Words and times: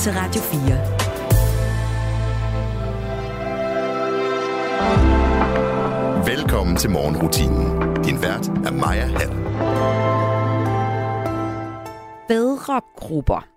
til 0.00 0.12
Radio 0.12 0.40
4. 0.40 0.76
Velkommen 6.26 6.76
til 6.76 6.90
morgenrutinen. 6.90 7.66
Din 8.04 8.22
vært 8.22 8.48
er 8.48 8.72
Maja 8.72 9.06
Hall. 9.06 9.30
Bedre 12.28 12.80
grupper. 12.96 13.48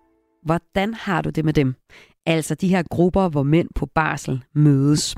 Hvordan 0.45 0.93
har 0.93 1.21
du 1.21 1.29
det 1.29 1.45
med 1.45 1.53
dem? 1.53 1.75
Altså 2.25 2.55
de 2.55 2.67
her 2.67 2.83
grupper, 2.89 3.29
hvor 3.29 3.43
mænd 3.43 3.69
på 3.75 3.85
barsel 3.85 4.43
mødes. 4.55 5.15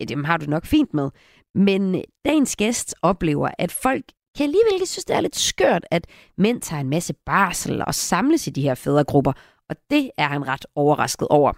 Ja, 0.00 0.04
dem 0.04 0.24
har 0.24 0.36
du 0.36 0.46
nok 0.46 0.66
fint 0.66 0.94
med. 0.94 1.10
Men 1.54 2.02
dagens 2.24 2.56
gæst 2.56 2.94
oplever, 3.02 3.48
at 3.58 3.72
folk 3.72 4.04
kan 4.36 4.44
alligevel 4.44 4.86
synes, 4.86 5.04
det 5.04 5.16
er 5.16 5.20
lidt 5.20 5.36
skørt, 5.36 5.84
at 5.90 6.06
mænd 6.38 6.60
tager 6.60 6.80
en 6.80 6.90
masse 6.90 7.14
barsel 7.26 7.84
og 7.86 7.94
samles 7.94 8.46
i 8.46 8.50
de 8.50 8.62
her 8.62 8.74
fædregrupper, 8.74 9.32
og 9.70 9.76
det 9.90 10.10
er 10.18 10.28
han 10.28 10.48
ret 10.48 10.66
overrasket 10.74 11.28
over. 11.28 11.52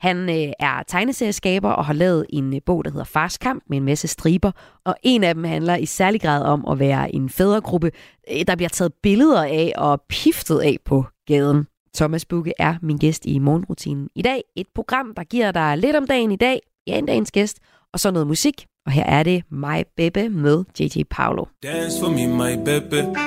Han 0.00 0.28
øh, 0.30 0.52
er 0.58 0.82
tegneserieskaber 0.86 1.70
og 1.70 1.84
har 1.84 1.92
lavet 1.92 2.26
en 2.28 2.54
øh, 2.54 2.60
bog, 2.66 2.84
der 2.84 2.90
hedder 2.90 3.04
Fars 3.04 3.38
Kamp 3.38 3.62
med 3.68 3.76
en 3.78 3.84
masse 3.84 4.08
striber, 4.08 4.52
og 4.84 4.94
en 5.02 5.24
af 5.24 5.34
dem 5.34 5.44
handler 5.44 5.76
i 5.76 5.86
særlig 5.86 6.20
grad 6.20 6.42
om 6.42 6.66
at 6.70 6.78
være 6.78 7.14
en 7.14 7.30
fædregruppe, 7.30 7.90
øh, 8.30 8.46
der 8.46 8.56
bliver 8.56 8.68
taget 8.68 8.92
billeder 9.02 9.42
af 9.42 9.72
og 9.76 10.02
piftet 10.08 10.58
af 10.58 10.76
på 10.84 11.04
gaden. 11.26 11.66
Thomas 11.94 12.24
Bukke 12.24 12.52
er 12.58 12.74
min 12.82 12.96
gæst 12.96 13.26
i 13.26 13.38
morgenrutinen 13.38 14.08
i 14.14 14.22
dag. 14.22 14.42
Et 14.56 14.66
program, 14.74 15.14
der 15.16 15.24
giver 15.24 15.52
dig 15.52 15.78
lidt 15.78 15.96
om 15.96 16.06
dagen 16.06 16.32
i 16.32 16.36
dag, 16.36 16.60
ja, 16.86 16.98
en 16.98 17.06
dagens 17.06 17.30
gæst, 17.30 17.58
og 17.92 18.00
så 18.00 18.10
noget 18.10 18.26
musik. 18.26 18.66
Og 18.86 18.92
her 18.92 19.04
er 19.04 19.22
det 19.22 19.42
My 19.50 19.82
Bebe 19.96 20.28
med 20.28 20.64
JJ 20.80 21.02
Paolo. 21.10 21.44
Dance 21.62 22.00
for 22.00 22.10
me, 22.10 22.26
my 22.26 22.64
baby. 22.64 23.18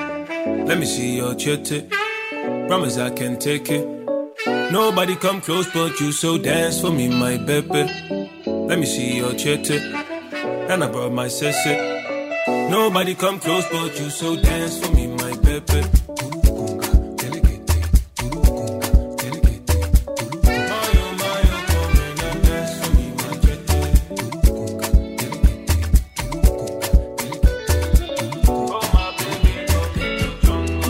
Let 0.67 0.77
me 0.79 0.85
see 0.85 1.19
your 1.19 1.33
chitty. 1.39 1.79
Promise 2.69 3.07
I 3.07 3.09
can 3.17 3.39
take 3.39 3.75
it. 3.79 3.94
Nobody 4.47 5.15
come 5.15 5.41
close 5.41 5.67
but 5.73 5.99
you, 5.99 6.11
so 6.11 6.37
dance 6.37 6.79
for 6.79 6.91
me, 6.91 7.09
my 7.09 7.37
baby. 7.37 7.89
Let 8.45 8.77
me 8.77 8.85
see 8.85 9.17
your 9.17 9.33
chitty. 9.33 9.77
And 9.79 10.83
I 10.83 10.87
brought 10.87 11.11
my 11.11 11.25
sissy. 11.25 12.69
Nobody 12.69 13.15
come 13.15 13.39
close 13.39 13.65
but 13.71 13.99
you, 13.99 14.09
so 14.11 14.35
dance 14.35 14.77
for 14.79 14.93
me, 14.93 15.07
my 15.07 15.35
baby. 15.37 15.81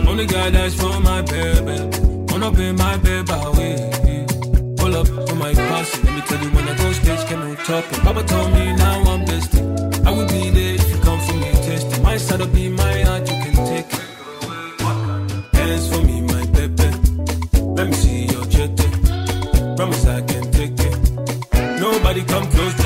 Only 0.08 0.26
God 0.26 0.54
that's 0.54 0.76
for 0.76 1.00
my 1.00 1.22
baby. 1.22 1.55
Wanna 2.46 2.58
be 2.58 2.72
my 2.74 2.96
baby 2.98 3.34
away. 3.34 4.26
Pull 4.78 4.96
up 4.96 5.08
for 5.08 5.36
my 5.36 5.52
posse. 5.52 6.00
Let 6.04 6.14
me 6.14 6.22
tell 6.28 6.44
you 6.44 6.50
when 6.52 6.68
I 6.68 6.78
go 6.78 6.92
stage, 6.92 7.28
can 7.28 7.40
no 7.40 7.56
talking. 7.56 8.00
Papa 8.02 8.24
told 8.24 8.54
me 8.54 8.72
now 8.74 9.02
I'm 9.02 9.26
best. 9.26 9.56
I 10.06 10.12
will 10.12 10.28
be 10.28 10.52
there 10.52 10.76
if 10.76 10.88
you 10.92 10.98
come 11.02 11.20
for 11.22 11.34
me. 11.34 11.52
Taste. 11.66 12.02
My 12.04 12.18
side 12.18 12.42
will 12.42 12.48
be 12.50 12.70
my 12.70 13.02
heart, 13.02 13.28
you 13.28 13.38
can 13.44 13.56
take 13.66 13.92
it. 13.92 15.54
Dance 15.54 15.88
for 15.90 16.02
me, 16.04 16.22
my 16.22 16.46
baby. 16.54 16.90
Let 17.78 17.88
me 17.88 17.94
see 17.94 18.26
your 18.28 18.46
jetty. 18.46 18.90
Promise 19.76 20.06
I 20.06 20.22
can 20.22 20.52
take 20.52 20.80
it. 20.80 21.80
Nobody 21.80 22.24
come 22.26 22.48
close 22.52 22.85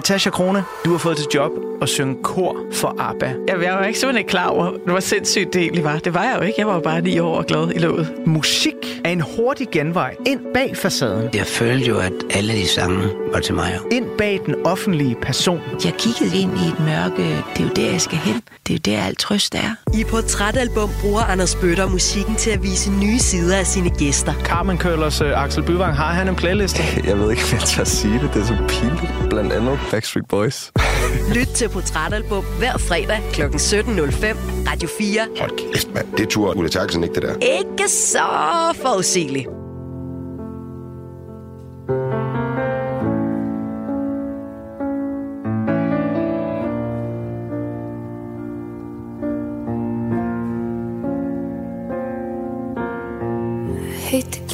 Natasha 0.00 0.30
Krone, 0.30 0.64
du 0.84 0.90
har 0.90 0.98
fået 0.98 1.16
til 1.16 1.26
job 1.34 1.50
at 1.82 1.88
synge 1.88 2.16
kor 2.22 2.56
for 2.72 2.96
ABBA. 2.98 3.34
Jamen, 3.48 3.64
jeg 3.64 3.74
var 3.74 3.84
ikke 3.84 3.98
simpelthen 3.98 4.28
klar 4.28 4.46
over, 4.46 4.70
hvor 4.86 5.00
sindssygt 5.00 5.52
det 5.52 5.62
egentlig 5.62 5.84
var. 5.84 5.98
Det 5.98 6.14
var 6.14 6.24
jeg 6.24 6.36
jo 6.38 6.42
ikke. 6.42 6.54
Jeg 6.58 6.66
var 6.66 6.74
jo 6.74 6.80
bare 6.80 7.00
ni 7.00 7.18
år 7.18 7.36
og 7.36 7.46
glad 7.46 7.72
i 7.74 7.78
låget. 7.78 8.12
Musik 8.26 8.74
er 9.04 9.10
en 9.10 9.20
hurtig 9.20 9.68
genvej 9.72 10.16
ind 10.26 10.40
bag 10.54 10.76
facaden. 10.76 11.28
Jeg 11.34 11.46
følte 11.46 11.86
jo, 11.86 11.98
at 11.98 12.12
alle 12.30 12.52
de 12.52 12.68
sange 12.68 13.08
var 13.32 13.40
til 13.40 13.54
mig. 13.54 13.78
Ind 13.92 14.06
bag 14.18 14.40
den 14.46 14.54
offentlige 14.64 15.16
person. 15.22 15.60
Jeg 15.84 15.92
kiggede 15.98 16.42
ind 16.42 16.52
i 16.58 16.68
et 16.68 16.80
mørke. 16.80 17.22
Det 17.56 17.60
er 17.60 17.64
jo 17.64 17.70
der, 17.76 17.90
jeg 17.90 18.00
skal 18.00 18.18
hen. 18.18 18.42
Det 18.66 18.88
er 18.88 18.92
jo 18.92 18.96
der, 18.96 19.04
alt 19.06 19.18
trøst 19.18 19.54
er. 19.54 19.74
I 19.94 20.04
Portrætalbum 20.04 20.90
bruger 21.00 21.20
Anders 21.20 21.54
Bøtter 21.54 21.88
musikken 21.88 22.36
til 22.36 22.50
at 22.50 22.62
vise 22.62 22.90
nye 22.90 23.18
sider 23.18 23.56
af 23.56 23.66
sine 23.66 23.90
gæster. 23.90 24.32
Carmen 24.44 24.78
Køllers 24.78 25.20
uh, 25.20 25.44
Axel 25.44 25.62
Byvang, 25.62 25.96
har 25.96 26.12
han 26.12 26.28
en 26.28 26.36
playliste? 26.36 26.82
Jeg 27.06 27.18
ved 27.18 27.30
ikke, 27.30 27.42
hvad 27.42 27.58
jeg 27.60 27.68
skal 27.68 27.86
sige 27.86 28.14
det. 28.14 28.30
Det 28.34 28.42
er 28.42 28.46
så 28.46 28.56
pinligt. 28.68 29.30
Blandt 29.30 29.52
andet 29.52 29.78
Backstreet 29.90 30.28
Boys. 30.28 30.72
Lyt 31.36 31.46
til 31.46 31.68
Portrætalbum 31.68 32.44
hver 32.58 32.78
fredag 32.78 33.20
kl. 33.32 33.42
17.05. 33.42 33.46
Radio 34.70 34.88
4. 34.98 35.20
Hold 35.38 35.72
kæft, 35.72 35.94
mand. 35.94 36.06
Det 36.16 36.28
tur 36.28 36.56
Ulla 36.56 36.68
Terkelsen 36.68 37.02
ikke, 37.02 37.14
det 37.14 37.22
der. 37.22 37.34
Ikke 37.58 37.88
så 37.88 38.18
forudsigeligt. 38.82 39.59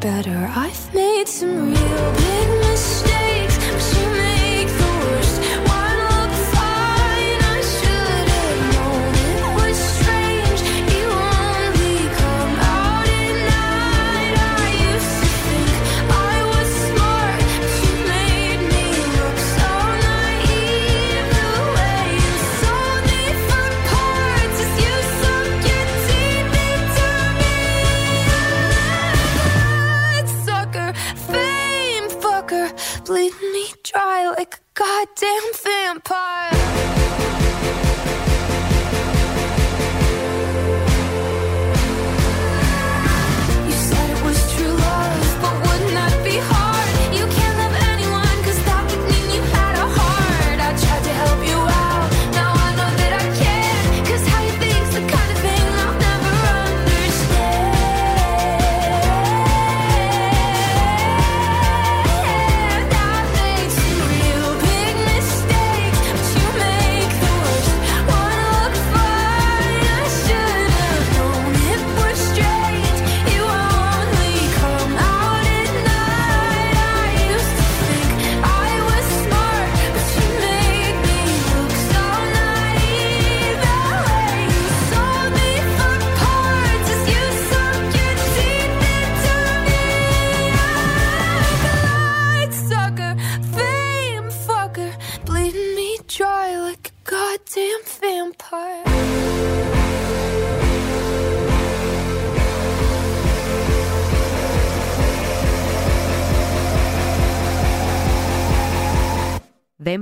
better. 0.00 0.50
I 0.54 0.67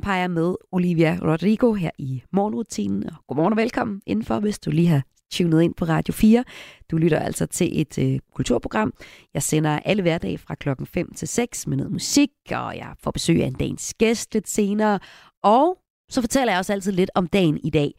Vampire 0.06 0.28
med 0.28 0.54
Olivia 0.72 1.18
Rodrigo 1.22 1.72
her 1.72 1.90
i 1.98 2.22
morgenrutinen. 2.32 3.06
Og 3.06 3.14
godmorgen 3.28 3.52
og 3.52 3.56
velkommen 3.56 4.02
indenfor, 4.06 4.40
hvis 4.40 4.58
du 4.58 4.70
lige 4.70 4.88
har 4.88 5.02
tunet 5.32 5.62
ind 5.62 5.74
på 5.74 5.84
Radio 5.84 6.14
4. 6.14 6.44
Du 6.90 6.96
lytter 6.96 7.18
altså 7.18 7.46
til 7.46 7.80
et 7.80 7.98
øh, 7.98 8.18
kulturprogram. 8.34 8.92
Jeg 9.34 9.42
sender 9.42 9.78
alle 9.84 10.02
hverdage 10.02 10.38
fra 10.38 10.54
klokken 10.54 10.86
5 10.86 11.14
til 11.14 11.28
6 11.28 11.66
med 11.66 11.76
noget 11.76 11.92
musik, 11.92 12.30
og 12.50 12.76
jeg 12.76 12.94
får 13.02 13.10
besøg 13.10 13.42
af 13.42 13.46
en 13.46 13.52
dagens 13.52 13.94
gæst 13.94 14.34
lidt 14.34 14.48
senere. 14.48 14.98
Og 15.42 15.78
så 16.10 16.20
fortæller 16.20 16.52
jeg 16.52 16.58
også 16.58 16.72
altid 16.72 16.92
lidt 16.92 17.10
om 17.14 17.26
dagen 17.26 17.60
i 17.64 17.70
dag. 17.70 17.92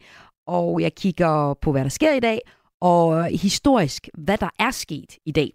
Og 0.46 0.80
jeg 0.80 0.94
kigger 0.94 1.54
på, 1.54 1.72
hvad 1.72 1.82
der 1.82 1.90
sker 1.90 2.14
i 2.14 2.20
dag, 2.20 2.40
og 2.80 3.24
historisk, 3.24 4.08
hvad 4.18 4.38
der 4.38 4.50
er 4.58 4.70
sket 4.70 5.18
i 5.26 5.32
dag. 5.32 5.50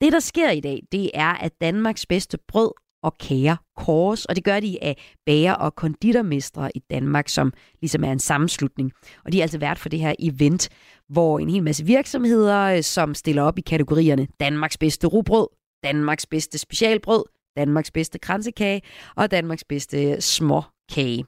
Det, 0.00 0.12
der 0.12 0.20
sker 0.20 0.50
i 0.50 0.60
dag, 0.60 0.82
det 0.92 1.10
er, 1.14 1.32
at 1.32 1.60
Danmarks 1.60 2.06
bedste 2.06 2.38
brød 2.48 2.72
og 3.02 3.18
kære 3.18 3.56
kors, 3.76 4.24
og 4.24 4.36
det 4.36 4.44
gør 4.44 4.60
de 4.60 4.84
af 4.84 4.96
bager- 5.26 5.54
og 5.54 5.74
konditormestre 5.74 6.70
i 6.74 6.78
Danmark, 6.90 7.28
som 7.28 7.52
ligesom 7.80 8.04
er 8.04 8.12
en 8.12 8.18
sammenslutning. 8.18 8.92
Og 9.24 9.32
de 9.32 9.38
er 9.38 9.42
altså 9.42 9.58
vært 9.58 9.78
for 9.78 9.88
det 9.88 9.98
her 9.98 10.14
event, 10.18 10.68
hvor 11.08 11.38
en 11.38 11.50
hel 11.50 11.62
masse 11.62 11.84
virksomheder, 11.84 12.58
øh, 12.58 12.82
som 12.82 13.14
stiller 13.14 13.42
op 13.42 13.58
i 13.58 13.60
kategorierne 13.60 14.26
Danmarks 14.40 14.78
bedste 14.78 15.06
rugbrød, 15.06 15.46
Danmarks 15.84 16.26
bedste 16.26 16.58
specialbrød, 16.58 17.24
Danmarks 17.56 17.90
bedste 17.90 18.18
kransekage 18.18 18.82
og 19.16 19.30
Danmarks 19.30 19.64
bedste 19.64 20.20
småkage. 20.20 21.24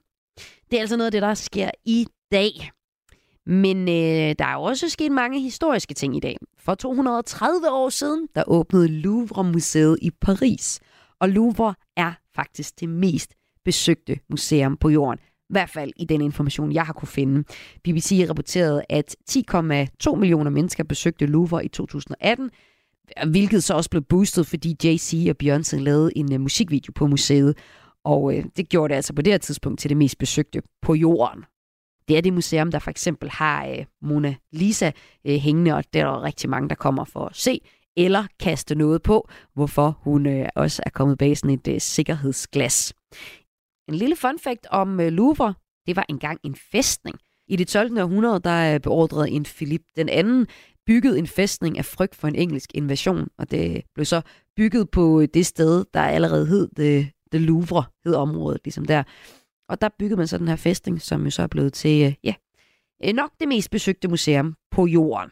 Det 0.70 0.76
er 0.76 0.80
altså 0.80 0.96
noget 0.96 1.06
af 1.06 1.12
det, 1.12 1.22
der 1.22 1.34
sker 1.34 1.70
i 1.84 2.06
dag. 2.32 2.70
Men 3.46 3.88
øh, 3.88 4.34
der 4.38 4.44
er 4.44 4.54
jo 4.54 4.62
også 4.62 4.88
sket 4.88 5.12
mange 5.12 5.40
historiske 5.40 5.94
ting 5.94 6.16
i 6.16 6.20
dag. 6.20 6.36
For 6.58 6.74
230 6.74 7.70
år 7.70 7.88
siden, 7.88 8.28
der 8.34 8.42
åbnede 8.46 8.88
Louvre-museet 8.88 9.98
i 10.02 10.10
Paris. 10.10 10.80
Og 11.22 11.28
Louvre 11.28 11.74
er 11.96 12.12
faktisk 12.34 12.80
det 12.80 12.88
mest 12.88 13.34
besøgte 13.64 14.18
museum 14.30 14.76
på 14.76 14.88
jorden. 14.88 15.18
I 15.18 15.52
hvert 15.52 15.70
fald 15.70 15.92
i 15.96 16.04
den 16.04 16.20
information, 16.20 16.72
jeg 16.72 16.86
har 16.86 16.92
kunne 16.92 17.08
finde. 17.08 17.44
BBC 17.84 18.26
rapporterede, 18.28 18.82
at 18.88 19.16
10,2 19.30 20.14
millioner 20.16 20.50
mennesker 20.50 20.84
besøgte 20.84 21.26
Louvre 21.26 21.64
i 21.64 21.68
2018, 21.68 22.50
hvilket 23.30 23.64
så 23.64 23.74
også 23.74 23.90
blev 23.90 24.02
boostet, 24.02 24.46
fordi 24.46 24.76
Jay-Z 24.84 25.30
og 25.30 25.36
Beyoncé 25.42 25.76
lavede 25.76 26.10
en 26.16 26.34
uh, 26.34 26.40
musikvideo 26.40 26.92
på 26.94 27.06
museet. 27.06 27.58
Og 28.04 28.36
øh, 28.36 28.44
det 28.56 28.68
gjorde 28.68 28.90
det 28.90 28.96
altså 28.96 29.14
på 29.14 29.22
det 29.22 29.32
her 29.32 29.38
tidspunkt 29.38 29.80
til 29.80 29.88
det 29.88 29.96
mest 29.96 30.18
besøgte 30.18 30.62
på 30.82 30.94
jorden. 30.94 31.44
Det 32.08 32.16
er 32.16 32.20
det 32.20 32.32
museum, 32.32 32.70
der 32.70 32.78
for 32.78 32.90
eksempel 32.90 33.30
har 33.30 33.66
øh, 33.66 33.84
Mona 34.02 34.34
Lisa 34.52 34.90
øh, 35.26 35.36
hængende, 35.36 35.74
og 35.74 35.84
der 35.92 36.00
er 36.00 36.04
der 36.04 36.22
rigtig 36.22 36.50
mange, 36.50 36.68
der 36.68 36.74
kommer 36.74 37.04
for 37.04 37.26
at 37.26 37.36
se 37.36 37.60
eller 37.96 38.26
kaste 38.40 38.74
noget 38.74 39.02
på, 39.02 39.28
hvorfor 39.54 39.98
hun 40.00 40.26
øh, 40.26 40.48
også 40.56 40.82
er 40.86 40.90
kommet 40.90 41.18
bag 41.18 41.36
sådan 41.36 41.58
et 41.58 41.68
øh, 41.68 41.80
sikkerhedsglas. 41.80 42.94
En 43.88 43.94
lille 43.94 44.16
fun 44.16 44.38
fact 44.38 44.66
om 44.70 45.00
øh, 45.00 45.12
Louvre, 45.12 45.54
det 45.86 45.96
var 45.96 46.06
engang 46.08 46.40
en 46.44 46.56
fæstning. 46.72 47.18
I 47.48 47.56
det 47.56 47.68
12. 47.68 48.00
århundrede, 48.00 48.40
der 48.40 48.74
øh, 48.74 48.80
beordrede 48.80 49.30
en 49.30 49.44
Philip 49.44 49.82
den 49.96 50.08
anden 50.08 50.46
bygget 50.86 51.18
en 51.18 51.26
fæstning 51.26 51.78
af 51.78 51.84
frygt 51.84 52.14
for 52.14 52.28
en 52.28 52.34
engelsk 52.34 52.70
invasion, 52.74 53.28
og 53.38 53.50
det 53.50 53.82
blev 53.94 54.04
så 54.04 54.20
bygget 54.56 54.90
på 54.90 55.20
øh, 55.20 55.28
det 55.34 55.46
sted, 55.46 55.84
der 55.94 56.00
allerede 56.00 56.46
hed 56.46 56.68
det, 56.76 57.10
det 57.32 57.40
Louvre, 57.40 57.84
hed 58.04 58.14
området, 58.14 58.60
ligesom 58.64 58.84
der. 58.84 59.02
Og 59.68 59.80
der 59.80 59.88
byggede 59.98 60.16
man 60.16 60.26
så 60.26 60.38
den 60.38 60.48
her 60.48 60.56
fæstning, 60.56 61.00
som 61.00 61.24
jo 61.24 61.30
så 61.30 61.42
er 61.42 61.46
blevet 61.46 61.72
til, 61.72 62.06
øh, 62.06 62.14
ja, 62.24 62.34
nok 63.12 63.30
det 63.40 63.48
mest 63.48 63.70
besøgte 63.70 64.08
museum 64.08 64.54
på 64.70 64.86
jorden. 64.86 65.30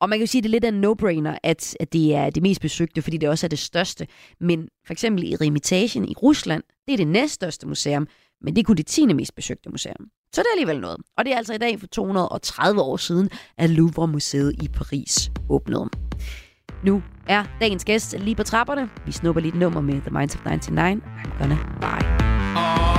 Og 0.00 0.08
man 0.08 0.18
kan 0.18 0.26
jo 0.26 0.30
sige, 0.30 0.40
at 0.40 0.44
det 0.44 0.48
er 0.48 0.52
lidt 0.52 0.64
af 0.64 0.68
en 0.68 0.84
no-brainer, 0.84 1.38
at, 1.42 1.76
at 1.80 1.92
det 1.92 2.14
er 2.14 2.30
det 2.30 2.42
mest 2.42 2.60
besøgte, 2.60 3.02
fordi 3.02 3.16
det 3.16 3.28
også 3.28 3.46
er 3.46 3.48
det 3.48 3.58
største. 3.58 4.06
Men 4.40 4.68
for 4.86 4.92
eksempel 4.92 5.24
i 5.24 5.36
Remitagen 5.36 6.08
i 6.08 6.14
Rusland, 6.22 6.62
det 6.86 6.92
er 6.92 6.96
det 6.96 7.06
næststørste 7.06 7.66
museum, 7.66 8.06
men 8.40 8.56
det 8.56 8.62
er 8.62 8.64
kun 8.64 8.76
det 8.76 8.86
10. 8.86 9.06
mest 9.06 9.34
besøgte 9.34 9.70
museum. 9.70 10.06
Så 10.32 10.40
det 10.40 10.46
er 10.46 10.54
alligevel 10.54 10.80
noget. 10.80 10.96
Og 11.16 11.24
det 11.24 11.32
er 11.32 11.36
altså 11.36 11.54
i 11.54 11.58
dag 11.58 11.80
for 11.80 11.86
230 11.86 12.80
år 12.80 12.96
siden, 12.96 13.30
at 13.58 13.70
Louvre-museet 13.70 14.54
i 14.62 14.68
Paris 14.68 15.30
åbnede. 15.48 15.88
Nu 16.84 17.02
er 17.28 17.44
dagens 17.60 17.84
gæst 17.84 18.14
lige 18.18 18.36
på 18.36 18.42
trapperne. 18.42 18.90
Vi 19.06 19.12
snupper 19.12 19.40
lige 19.40 19.52
et 19.52 19.58
nummer 19.58 19.80
med 19.80 20.00
The 20.00 20.10
Minds 20.10 20.34
of 20.34 20.44
99. 20.44 21.02
I'm 21.04 21.38
gonna 21.38 21.56
buy. 21.80 22.06
Oh. 22.56 22.95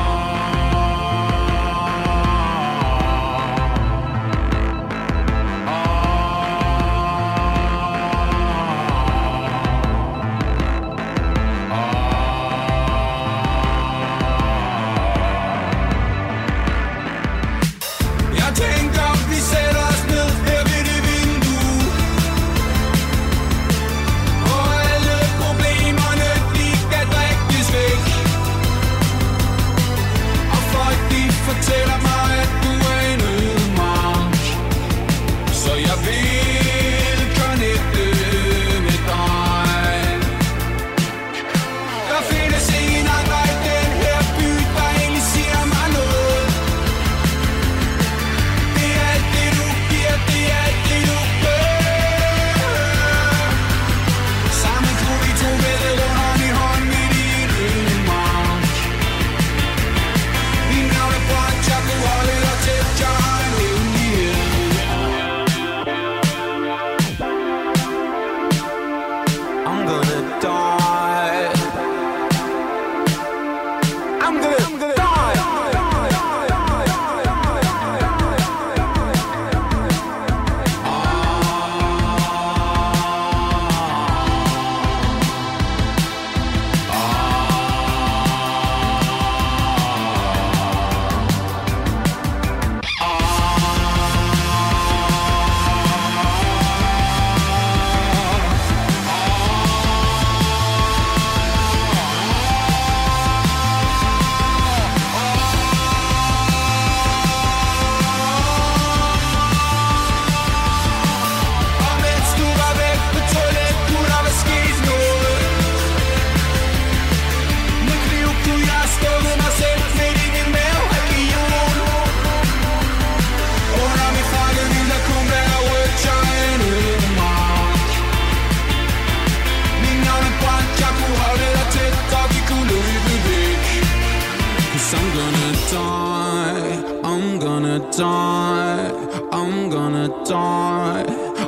Die, 137.97 138.91
I'm 139.31 139.71
gonna 139.71 140.07
die, 140.23 141.03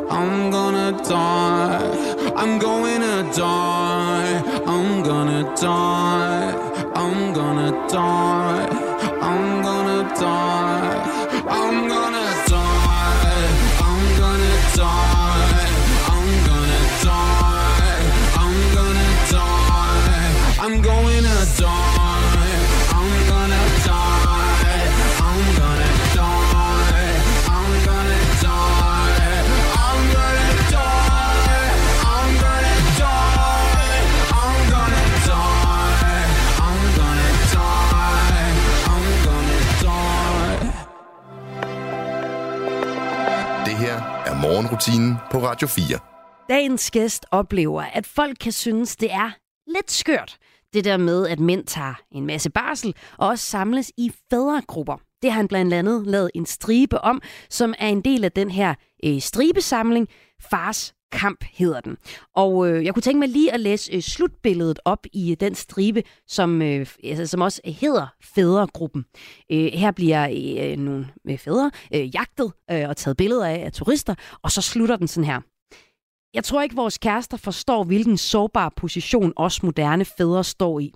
I'm 0.09 0.49
gonna 0.49 0.91
die, 1.03 2.33
I'm 2.35 2.57
going 2.57 3.01
to 3.01 3.31
die, 3.37 4.41
I'm 4.65 5.03
gonna 5.03 5.43
die, 5.55 6.51
I'm 6.95 7.33
gonna 7.33 7.71
die, 7.87 8.67
I'm 9.21 9.61
gonna 9.61 10.03
die, 10.15 11.05
I'm 11.47 11.87
gonna 11.87 12.25
die, 12.49 12.97
I'm 13.77 14.17
gonna 14.17 14.57
die, 14.79 15.13
I'm 16.09 16.33
gonna 16.49 16.81
die, 17.05 17.39
I'm 18.41 18.73
gonna 18.75 19.07
die, 19.29 20.65
I'm 20.65 20.81
going 20.81 21.08
morgenrutinen 44.49 45.15
på 45.31 45.37
Radio 45.37 45.67
4. 45.67 45.99
Dagens 46.49 46.91
gæst 46.91 47.25
oplever, 47.31 47.81
at 47.81 48.07
folk 48.07 48.37
kan 48.39 48.51
synes, 48.51 48.95
det 48.95 49.11
er 49.13 49.31
lidt 49.67 49.91
skørt. 49.91 50.37
Det 50.73 50.85
der 50.85 50.97
med, 50.97 51.27
at 51.27 51.39
mænd 51.39 51.65
tager 51.65 51.93
en 52.11 52.25
masse 52.25 52.49
barsel 52.49 52.95
og 53.17 53.27
også 53.27 53.45
samles 53.45 53.91
i 53.97 54.11
fædregrupper. 54.29 54.97
Det 55.21 55.31
har 55.31 55.37
han 55.37 55.47
blandt 55.47 55.73
andet 55.73 56.07
lavet 56.07 56.31
en 56.35 56.45
stribe 56.45 57.01
om, 57.01 57.21
som 57.49 57.73
er 57.79 57.87
en 57.87 58.01
del 58.01 58.23
af 58.23 58.31
den 58.31 58.51
her 58.51 58.73
øh, 59.05 59.19
stribesamling. 59.21 60.07
Fars 60.41 60.93
kamp 61.11 61.45
hedder 61.53 61.81
den. 61.81 61.97
Og 62.35 62.69
øh, 62.69 62.85
jeg 62.85 62.93
kunne 62.93 63.01
tænke 63.01 63.19
mig 63.19 63.29
lige 63.29 63.53
at 63.53 63.59
læse 63.59 63.93
øh, 63.93 64.01
slutbilledet 64.01 64.79
op 64.85 65.05
i 65.13 65.31
øh, 65.31 65.37
den 65.39 65.55
stribe, 65.55 66.03
som, 66.27 66.61
øh, 66.61 66.87
altså, 67.03 67.27
som 67.27 67.41
også 67.41 67.61
hedder 67.65 68.07
Fædregruppen. 68.21 69.05
Øh, 69.51 69.71
her 69.73 69.91
bliver 69.91 70.27
øh, 70.31 70.77
nogle 70.77 71.07
øh, 71.29 71.37
fædre 71.37 71.71
øh, 71.93 72.15
jagtet 72.15 72.53
øh, 72.71 72.89
og 72.89 72.97
taget 72.97 73.17
billeder 73.17 73.45
af 73.45 73.59
af 73.65 73.71
turister, 73.73 74.15
og 74.43 74.51
så 74.51 74.61
slutter 74.61 74.95
den 74.95 75.07
sådan 75.07 75.29
her. 75.29 75.41
Jeg 76.33 76.43
tror 76.43 76.61
ikke, 76.61 76.75
vores 76.75 76.97
kærester 76.97 77.37
forstår, 77.37 77.83
hvilken 77.83 78.17
sårbar 78.17 78.73
position 78.75 79.33
os 79.35 79.63
moderne 79.63 80.05
fædre 80.05 80.43
står 80.43 80.79
i. 80.79 80.93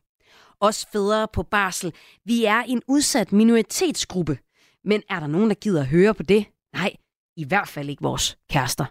Os 0.59 0.85
fædre 0.91 1.27
på 1.33 1.43
barsel, 1.43 1.93
vi 2.25 2.45
er 2.45 2.59
en 2.59 2.81
udsat 2.87 3.31
minoritetsgruppe. 3.31 4.37
Men 4.83 5.01
er 5.09 5.19
der 5.19 5.27
nogen, 5.27 5.49
der 5.49 5.55
gider 5.55 5.81
at 5.81 5.87
høre 5.87 6.13
på 6.13 6.23
det? 6.23 6.45
Nej, 6.73 6.95
i 7.37 7.43
hvert 7.43 7.67
fald 7.67 7.89
ikke 7.89 8.03
vores 8.03 8.37
kærester. 8.49 8.85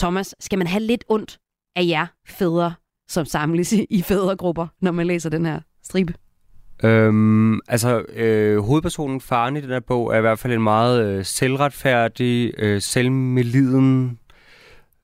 Thomas, 0.00 0.34
skal 0.40 0.58
man 0.58 0.66
have 0.66 0.82
lidt 0.82 1.04
ondt 1.08 1.38
af 1.76 1.84
jer 1.86 2.06
fædre, 2.26 2.74
som 3.08 3.24
samles 3.24 3.72
i 3.72 3.86
i 3.90 4.02
fædregrupper, 4.02 4.66
når 4.80 4.92
man 4.92 5.06
læser 5.06 5.30
den 5.30 5.46
her 5.46 5.60
stribe? 5.82 6.14
Øhm, 6.84 7.60
altså, 7.68 8.04
øh, 8.12 8.58
hovedpersonen, 8.58 9.20
faren 9.20 9.56
i 9.56 9.60
den 9.60 9.70
her 9.70 9.80
bog, 9.80 10.14
er 10.14 10.18
i 10.18 10.20
hvert 10.20 10.38
fald 10.38 10.52
en 10.52 10.62
meget 10.62 11.04
øh, 11.04 11.24
selvretfærdig, 11.24 12.54
øh, 12.58 12.80
selvmeliden, 12.80 14.18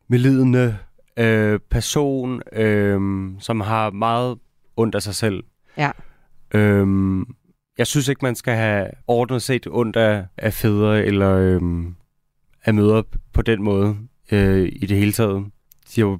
melidende 0.09 0.77
øh, 1.17 1.61
person, 1.71 2.43
øh, 2.53 3.01
som 3.41 3.61
har 3.61 3.91
meget 3.91 4.39
ondt 4.77 4.95
af 4.95 5.03
sig 5.03 5.15
selv. 5.15 5.45
Ja. 5.77 5.91
Øhm, 6.55 7.27
jeg 7.79 7.87
synes 7.87 8.09
ikke, 8.09 8.25
man 8.25 8.35
skal 8.35 8.55
have 8.55 8.91
ordnet 9.07 9.43
set 9.43 9.67
ondt 9.71 9.97
af, 9.97 10.27
af 10.37 10.53
fædre 10.53 11.05
eller 11.05 11.33
øh, 11.33 11.61
af 12.65 12.75
mødre 12.75 13.05
på 13.33 13.43
den 13.43 13.63
måde 13.63 13.97
øh, 14.33 14.69
i 14.73 14.87
det 14.87 14.97
hele 14.97 15.13
taget. 15.13 15.45
De 15.95 16.01
har 16.01 16.09
jo 16.09 16.19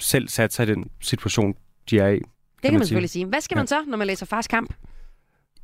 selv 0.00 0.28
sat 0.28 0.52
sig 0.52 0.68
i 0.68 0.70
den 0.70 0.90
situation, 1.00 1.54
de 1.90 1.98
er 1.98 2.08
i. 2.08 2.18
Det 2.18 2.24
kan 2.62 2.72
man 2.74 2.86
selvfølgelig 2.86 3.10
sige. 3.10 3.26
Hvad 3.26 3.40
skal 3.40 3.56
man 3.56 3.66
så, 3.66 3.84
når 3.88 3.96
man 3.96 4.06
læser 4.06 4.26
Fars 4.26 4.46
Kamp? 4.46 4.74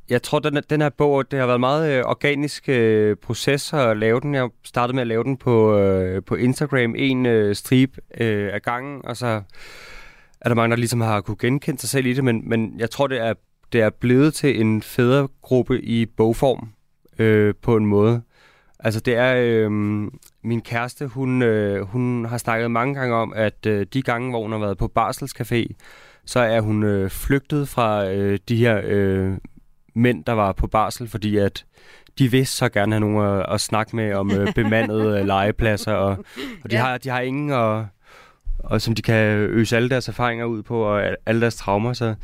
Jeg 0.09 0.23
tror, 0.23 0.39
den, 0.39 0.63
den 0.69 0.81
her 0.81 0.89
bog, 0.89 1.31
det 1.31 1.39
har 1.39 1.45
været 1.45 1.55
en 1.55 1.59
meget 1.59 1.91
øh, 1.91 2.03
organisk 2.05 2.69
øh, 2.69 3.15
proces 3.15 3.73
at 3.73 3.97
lave 3.97 4.21
den. 4.21 4.35
Jeg 4.35 4.49
startede 4.63 4.95
med 4.95 5.01
at 5.01 5.07
lave 5.07 5.23
den 5.23 5.37
på, 5.37 5.77
øh, 5.77 6.23
på 6.23 6.35
Instagram, 6.35 6.95
en 6.97 7.25
øh, 7.25 7.55
stribe 7.55 8.01
øh, 8.17 8.53
af 8.53 8.61
gangen, 8.61 9.05
og 9.05 9.17
så 9.17 9.41
er 10.41 10.49
der 10.49 10.55
mange, 10.55 10.71
der 10.71 10.77
ligesom 10.77 11.01
har 11.01 11.21
kunne 11.21 11.37
genkende 11.39 11.81
sig 11.81 11.89
selv 11.89 12.05
i 12.05 12.13
det, 12.13 12.23
men, 12.23 12.49
men 12.49 12.79
jeg 12.79 12.89
tror, 12.89 13.07
det 13.07 13.19
er 13.19 13.33
det 13.73 13.81
er 13.81 13.89
blevet 13.89 14.33
til 14.33 14.61
en 14.61 14.81
fædregruppe 14.81 15.81
i 15.81 16.05
bogform 16.05 16.69
øh, 17.19 17.53
på 17.61 17.77
en 17.77 17.85
måde. 17.85 18.21
Altså 18.79 18.99
det 18.99 19.15
er, 19.15 19.35
øh, 19.37 19.71
min 20.43 20.61
kæreste, 20.61 21.07
hun, 21.07 21.41
øh, 21.41 21.81
hun 21.81 22.25
har 22.25 22.37
snakket 22.37 22.71
mange 22.71 22.95
gange 22.95 23.15
om, 23.15 23.33
at 23.35 23.65
øh, 23.65 23.85
de 23.93 24.01
gange, 24.01 24.29
hvor 24.29 24.41
hun 24.41 24.51
har 24.51 24.59
været 24.59 24.77
på 24.77 24.91
Barselscafé, 24.99 25.65
så 26.25 26.39
er 26.39 26.61
hun 26.61 26.83
øh, 26.83 27.09
flygtet 27.09 27.69
fra 27.69 28.09
øh, 28.11 28.39
de 28.49 28.55
her 28.55 28.81
øh, 28.83 29.31
mænd, 29.95 30.23
der 30.25 30.33
var 30.33 30.51
på 30.51 30.67
barsel, 30.67 31.07
fordi 31.07 31.37
at 31.37 31.65
de 32.19 32.31
vil 32.31 32.47
så 32.47 32.69
gerne 32.69 32.95
have 32.95 32.99
nogen 32.99 33.39
at, 33.39 33.45
at 33.53 33.61
snakke 33.61 33.95
med 33.95 34.13
om 34.13 34.31
øh, 34.31 34.53
bemandede 34.53 35.19
øh, 35.19 35.25
legepladser, 35.25 35.93
og, 35.93 36.09
og 36.63 36.71
de, 36.71 36.75
Ja. 36.75 36.81
har, 36.81 36.97
de 36.97 37.09
har 37.09 37.19
ingen, 37.21 37.51
og, 37.51 37.87
og 38.59 38.81
som 38.81 38.95
de 38.95 39.01
kan 39.01 39.37
øse 39.37 39.75
alle 39.75 39.89
deres 39.89 40.07
erfaringer 40.07 40.45
ud 40.45 40.63
på, 40.63 40.81
og 40.81 41.05
al- 41.05 41.15
alle 41.25 41.41
deres 41.41 41.55
traumer, 41.55 41.93
så, 41.93 42.15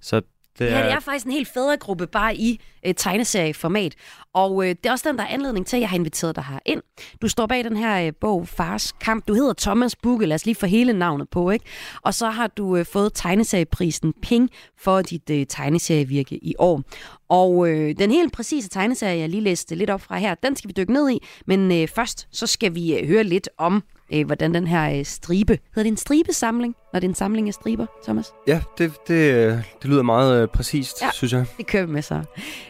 så 0.00 0.16
det 0.16 0.24
Det 0.58 0.70
her 0.70 0.82
det 0.84 0.92
er 0.92 1.00
faktisk 1.00 1.26
en 1.26 1.32
helt 1.32 1.48
fædregruppe, 1.54 2.06
bare 2.06 2.36
i 2.36 2.60
øh, 2.86 2.94
tegneserieformat. 2.96 3.94
Og 4.34 4.64
øh, 4.64 4.68
det 4.68 4.86
er 4.86 4.90
også 4.90 5.08
den, 5.08 5.18
der 5.18 5.24
er 5.24 5.28
anledning 5.28 5.66
til, 5.66 5.76
at 5.76 5.80
jeg 5.80 5.88
har 5.88 5.96
inviteret 5.96 6.36
dig 6.36 6.44
her 6.44 6.58
ind. 6.66 6.82
Du 7.22 7.28
står 7.28 7.46
bag 7.46 7.64
den 7.64 7.76
her 7.76 8.06
øh, 8.06 8.12
bog, 8.20 8.48
Fars 8.48 8.92
Kamp. 8.92 9.28
Du 9.28 9.34
hedder 9.34 9.52
Thomas 9.58 9.96
Bugge, 9.96 10.26
lad 10.26 10.34
os 10.34 10.44
lige 10.46 10.54
få 10.54 10.66
hele 10.66 10.92
navnet 10.92 11.28
på, 11.30 11.50
ikke? 11.50 11.64
Og 12.02 12.14
så 12.14 12.30
har 12.30 12.46
du 12.46 12.76
øh, 12.76 12.86
fået 12.86 13.12
tegneserieprisen 13.14 14.12
Ping 14.22 14.50
for 14.78 15.02
dit 15.02 15.30
øh, 15.30 15.46
tegneserievirke 15.48 16.36
i 16.44 16.54
år. 16.58 16.82
Og 17.28 17.68
øh, 17.68 17.94
den 17.98 18.10
helt 18.10 18.32
præcise 18.32 18.68
tegneserie, 18.68 19.18
jeg 19.18 19.28
lige 19.28 19.40
læste 19.40 19.74
lidt 19.74 19.90
op 19.90 20.00
fra 20.00 20.18
her, 20.18 20.34
den 20.34 20.56
skal 20.56 20.68
vi 20.68 20.72
dykke 20.76 20.92
ned 20.92 21.10
i. 21.10 21.18
Men 21.46 21.72
øh, 21.72 21.88
først, 21.88 22.28
så 22.30 22.46
skal 22.46 22.74
vi 22.74 22.98
øh, 22.98 23.08
høre 23.08 23.24
lidt 23.24 23.48
om, 23.58 23.82
øh, 24.12 24.26
hvordan 24.26 24.54
den 24.54 24.66
her 24.66 24.98
øh, 24.98 25.04
stribe... 25.04 25.52
Hedder 25.52 25.82
det 25.82 25.90
en 25.90 25.96
stribesamling, 25.96 26.74
når 26.92 27.00
det 27.00 27.06
er 27.06 27.08
en 27.10 27.14
samling 27.14 27.48
af 27.48 27.54
striber, 27.54 27.86
Thomas? 28.04 28.32
Ja, 28.46 28.60
det, 28.78 28.92
det, 29.08 29.14
øh, 29.34 29.52
det 29.82 29.90
lyder 29.90 30.02
meget 30.02 30.42
øh, 30.42 30.48
præcist, 30.48 31.00
Ja. 31.00 31.06
ja. 31.06 31.10
synes 31.12 31.32
jeg. 31.32 31.46
Det 31.56 31.66
kører 31.66 31.86
vi 31.86 31.92
med 31.92 32.02
så. 32.02 32.22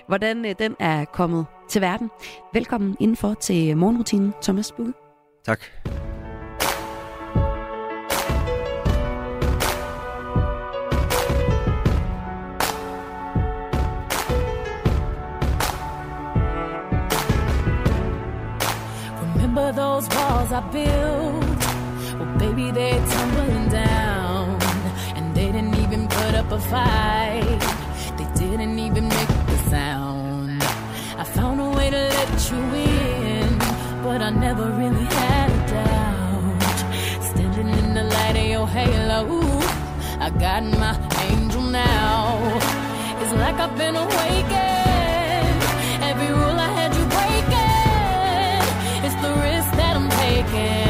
Hvordan 0.06 0.44
øh, 0.44 0.54
den 0.58 0.76
er 0.78 1.04
kommet 1.04 1.46
til 1.68 1.80
verden. 1.80 2.10
Velkommen 2.52 2.96
indenfor 3.00 3.34
til 3.34 3.76
morgenrutinen, 3.76 4.34
Thomas 4.42 4.72
Bugge. 4.72 4.92
Tak. 5.44 5.60
Remember 19.22 19.72
those 19.72 20.08
walls 20.16 20.50
I 20.52 20.60
built? 20.72 21.64
Well, 22.18 22.38
baby, 22.38 22.70
they're 22.78 23.06
tumbling 23.12 23.68
down. 23.70 24.48
And 25.16 25.34
they 25.36 25.52
didn't 25.52 25.76
even 25.84 26.08
put 26.08 26.34
up 26.40 26.52
a 26.52 26.60
fight. 26.60 27.60
They 28.18 28.28
didn't 28.40 28.78
even 28.78 29.04
make 29.08 29.33
sound. 29.74 30.62
I 31.22 31.24
found 31.36 31.58
a 31.66 31.68
way 31.76 31.88
to 31.96 32.02
let 32.18 32.32
you 32.50 32.62
in, 32.92 33.50
but 34.06 34.18
I 34.28 34.30
never 34.46 34.66
really 34.80 35.06
had 35.20 35.48
a 35.58 35.60
doubt. 35.74 36.78
Standing 37.30 37.70
in 37.80 37.88
the 37.98 38.04
light 38.16 38.36
of 38.42 38.48
your 38.54 38.68
halo, 38.76 39.20
I 40.26 40.28
got 40.46 40.62
my 40.84 40.94
angel 41.28 41.64
now. 41.86 42.20
It's 43.20 43.34
like 43.42 43.56
I've 43.64 43.76
been 43.82 43.96
awakened. 44.06 45.60
Every 46.10 46.30
rule 46.38 46.58
I 46.68 46.70
had 46.78 46.90
you 46.98 47.04
breaking. 47.16 48.64
It's 49.06 49.18
the 49.24 49.32
risk 49.46 49.70
that 49.80 49.94
I'm 49.98 50.08
taking. 50.24 50.83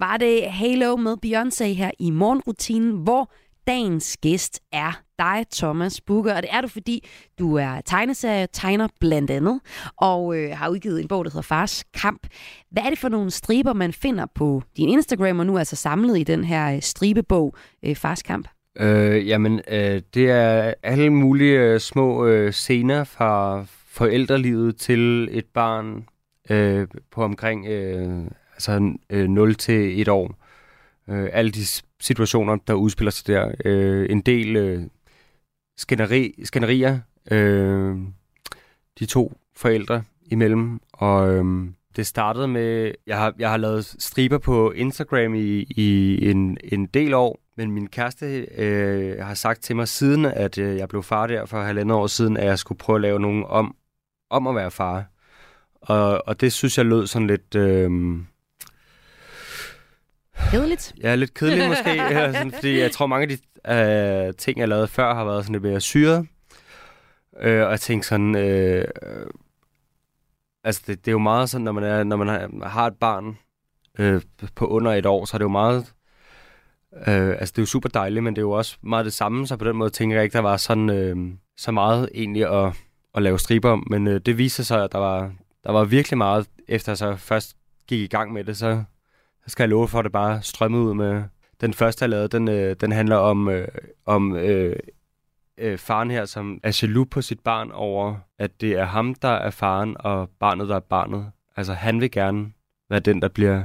Var 0.00 0.16
det 0.16 0.50
Halo 0.50 0.96
med 0.96 1.16
Beyoncé 1.26 1.64
her 1.64 1.90
i 1.98 2.10
morgenrutinen, 2.10 2.92
hvor 2.92 3.32
dagens 3.66 4.16
gæst 4.16 4.60
er 4.72 5.02
dig, 5.18 5.46
Thomas 5.52 6.00
Bugger. 6.00 6.36
Og 6.36 6.42
det 6.42 6.50
er 6.52 6.60
du, 6.60 6.68
fordi 6.68 7.08
du 7.38 7.54
er 7.54 7.80
tegneserie, 7.84 8.48
tegner 8.52 8.88
blandt 9.00 9.30
andet, 9.30 9.60
og 9.96 10.36
øh, 10.36 10.56
har 10.56 10.68
udgivet 10.68 11.00
en 11.00 11.08
bog, 11.08 11.24
der 11.24 11.30
hedder 11.30 11.42
Fars 11.42 11.84
Kamp. 11.94 12.26
Hvad 12.70 12.82
er 12.82 12.90
det 12.90 12.98
for 12.98 13.08
nogle 13.08 13.30
striber, 13.30 13.72
man 13.72 13.92
finder 13.92 14.26
på 14.34 14.62
din 14.76 14.88
Instagram, 14.88 15.38
og 15.38 15.46
nu 15.46 15.54
er 15.54 15.58
altså 15.58 15.76
samlet 15.76 16.18
i 16.18 16.24
den 16.24 16.44
her 16.44 16.74
øh, 16.74 16.82
stribebog, 16.82 17.54
øh, 17.84 17.96
Fars 17.96 18.22
Kamp? 18.22 18.48
Øh, 18.78 19.28
jamen, 19.28 19.60
øh, 19.68 20.02
det 20.14 20.30
er 20.30 20.74
alle 20.82 21.10
mulige 21.10 21.60
øh, 21.60 21.80
små 21.80 22.26
øh, 22.26 22.52
scener 22.52 23.04
fra 23.04 23.64
forældrelivet 23.86 24.76
til 24.76 25.28
et 25.30 25.46
barn 25.54 26.04
øh, 26.50 26.86
på 27.10 27.22
omkring 27.22 27.66
øh, 27.66 28.24
altså, 28.68 28.92
øh, 29.10 29.28
0 29.28 29.54
til 29.54 30.00
1 30.00 30.08
år. 30.08 30.34
Øh, 31.08 31.28
alle 31.32 31.50
de 31.50 31.64
situationer, 32.00 32.56
der 32.66 32.74
udspiller 32.74 33.10
sig 33.10 33.26
der. 33.26 33.52
Øh, 33.64 34.06
en 34.10 34.20
del 34.20 34.56
øh, 34.56 34.82
skænderi, 35.76 36.34
skænderier, 36.44 36.98
øh, 37.30 37.96
de 38.98 39.06
to 39.06 39.32
forældre 39.56 40.02
imellem, 40.22 40.80
og 40.92 41.34
øh, 41.34 41.44
det 41.96 42.06
startede 42.06 42.48
med, 42.48 42.92
jeg 43.06 43.18
har, 43.18 43.34
jeg 43.38 43.50
har 43.50 43.56
lavet 43.56 43.86
striber 43.98 44.38
på 44.38 44.70
Instagram 44.70 45.34
i, 45.34 45.66
i 45.76 46.18
en, 46.30 46.58
en 46.64 46.86
del 46.86 47.14
år, 47.14 47.40
men 47.56 47.70
min 47.70 47.86
kæreste 47.86 48.26
øh, 48.56 49.24
har 49.24 49.34
sagt 49.34 49.62
til 49.62 49.76
mig 49.76 49.88
siden, 49.88 50.24
at 50.24 50.58
øh, 50.58 50.76
jeg 50.76 50.88
blev 50.88 51.02
far 51.02 51.26
der 51.26 51.46
for 51.46 51.62
halvandet 51.62 51.96
år 51.96 52.06
siden, 52.06 52.36
at 52.36 52.46
jeg 52.46 52.58
skulle 52.58 52.78
prøve 52.78 52.96
at 52.96 53.00
lave 53.00 53.20
nogen 53.20 53.44
om, 53.48 53.76
om 54.30 54.46
at 54.46 54.54
være 54.54 54.70
far. 54.70 55.04
Og, 55.80 56.22
og 56.26 56.40
det 56.40 56.52
synes 56.52 56.78
jeg 56.78 56.86
lød 56.86 57.06
sådan 57.06 57.26
lidt... 57.26 57.54
Øh, 57.54 57.90
Kedeligt? 60.50 60.94
Ja, 61.02 61.14
lidt 61.14 61.34
kedeligt 61.34 61.68
måske, 61.74 61.90
ja, 61.90 62.32
sådan, 62.32 62.52
fordi 62.52 62.78
jeg 62.78 62.92
tror, 62.92 63.06
mange 63.06 63.22
af 63.22 63.28
de 63.28 64.28
øh, 64.28 64.34
ting, 64.34 64.58
jeg 64.58 64.68
lavede 64.68 64.88
før, 64.88 65.14
har 65.14 65.24
været 65.24 65.44
sådan 65.44 65.52
lidt 65.52 65.62
mere 65.62 65.80
syret. 65.80 66.26
Øh, 67.40 67.64
og 67.64 67.70
jeg 67.70 67.80
tænkte 67.80 68.08
sådan... 68.08 68.36
Øh, 68.36 68.84
øh, 69.02 69.26
altså, 70.64 70.82
det, 70.86 71.04
det 71.04 71.08
er 71.08 71.12
jo 71.12 71.18
meget 71.18 71.50
sådan, 71.50 71.64
når 71.64 71.72
man, 71.72 71.84
er, 71.84 72.04
når 72.04 72.16
man 72.16 72.28
har, 72.28 72.68
har 72.68 72.86
et 72.86 72.96
barn 73.00 73.38
øh, 73.98 74.22
på 74.54 74.66
under 74.66 74.92
et 74.92 75.06
år, 75.06 75.24
så 75.24 75.36
er 75.36 75.38
det 75.38 75.44
jo 75.44 75.48
meget... 75.48 75.92
Øh, 77.06 77.28
altså, 77.28 77.52
det 77.52 77.58
er 77.58 77.62
jo 77.62 77.66
super 77.66 77.88
dejligt, 77.88 78.24
men 78.24 78.36
det 78.36 78.40
er 78.40 78.46
jo 78.46 78.50
også 78.50 78.76
meget 78.82 79.04
det 79.04 79.12
samme, 79.12 79.46
så 79.46 79.56
på 79.56 79.64
den 79.64 79.76
måde 79.76 79.90
tænker 79.90 80.16
jeg 80.16 80.24
ikke, 80.24 80.34
der 80.34 80.40
var 80.40 80.56
sådan 80.56 80.90
øh, 80.90 81.16
så 81.56 81.72
meget 81.72 82.08
egentlig 82.14 82.64
at, 82.64 82.72
at 83.14 83.22
lave 83.22 83.38
striber 83.38 83.70
om. 83.70 83.86
Men 83.90 84.06
øh, 84.06 84.20
det 84.20 84.38
viste 84.38 84.64
sig, 84.64 84.84
at 84.84 84.92
der 84.92 84.98
var, 84.98 85.32
der 85.64 85.72
var 85.72 85.84
virkelig 85.84 86.18
meget, 86.18 86.46
efter 86.68 86.92
jeg 86.92 86.98
så 86.98 87.16
først 87.16 87.56
gik 87.88 88.00
i 88.00 88.06
gang 88.06 88.32
med 88.32 88.44
det, 88.44 88.56
så 88.56 88.56
så 88.56 88.82
skal 89.50 89.62
jeg 89.62 89.68
love 89.68 89.88
for, 89.88 89.98
at 89.98 90.04
det 90.04 90.12
bare 90.12 90.42
strømmede 90.42 90.82
ud 90.82 90.94
med... 90.94 91.22
Den 91.60 91.74
første, 91.74 92.02
jeg 92.02 92.10
lavede, 92.10 92.28
den, 92.28 92.48
øh, 92.48 92.76
den 92.80 92.92
handler 92.92 93.16
om, 93.16 93.48
øh, 93.48 93.68
om 94.06 94.36
øh, 94.36 94.76
øh, 95.58 95.78
faren 95.78 96.10
her, 96.10 96.24
som 96.24 96.60
er 96.62 96.78
jaloux 96.82 97.08
på 97.10 97.22
sit 97.22 97.40
barn 97.40 97.70
over, 97.72 98.16
at 98.38 98.60
det 98.60 98.72
er 98.72 98.84
ham, 98.84 99.14
der 99.14 99.28
er 99.28 99.50
faren, 99.50 99.96
og 99.98 100.30
barnet, 100.40 100.68
der 100.68 100.76
er 100.76 100.80
barnet. 100.80 101.30
Altså, 101.56 101.72
han 101.72 102.00
vil 102.00 102.10
gerne 102.10 102.52
være 102.90 103.00
den, 103.00 103.22
der 103.22 103.28
bliver 103.28 103.62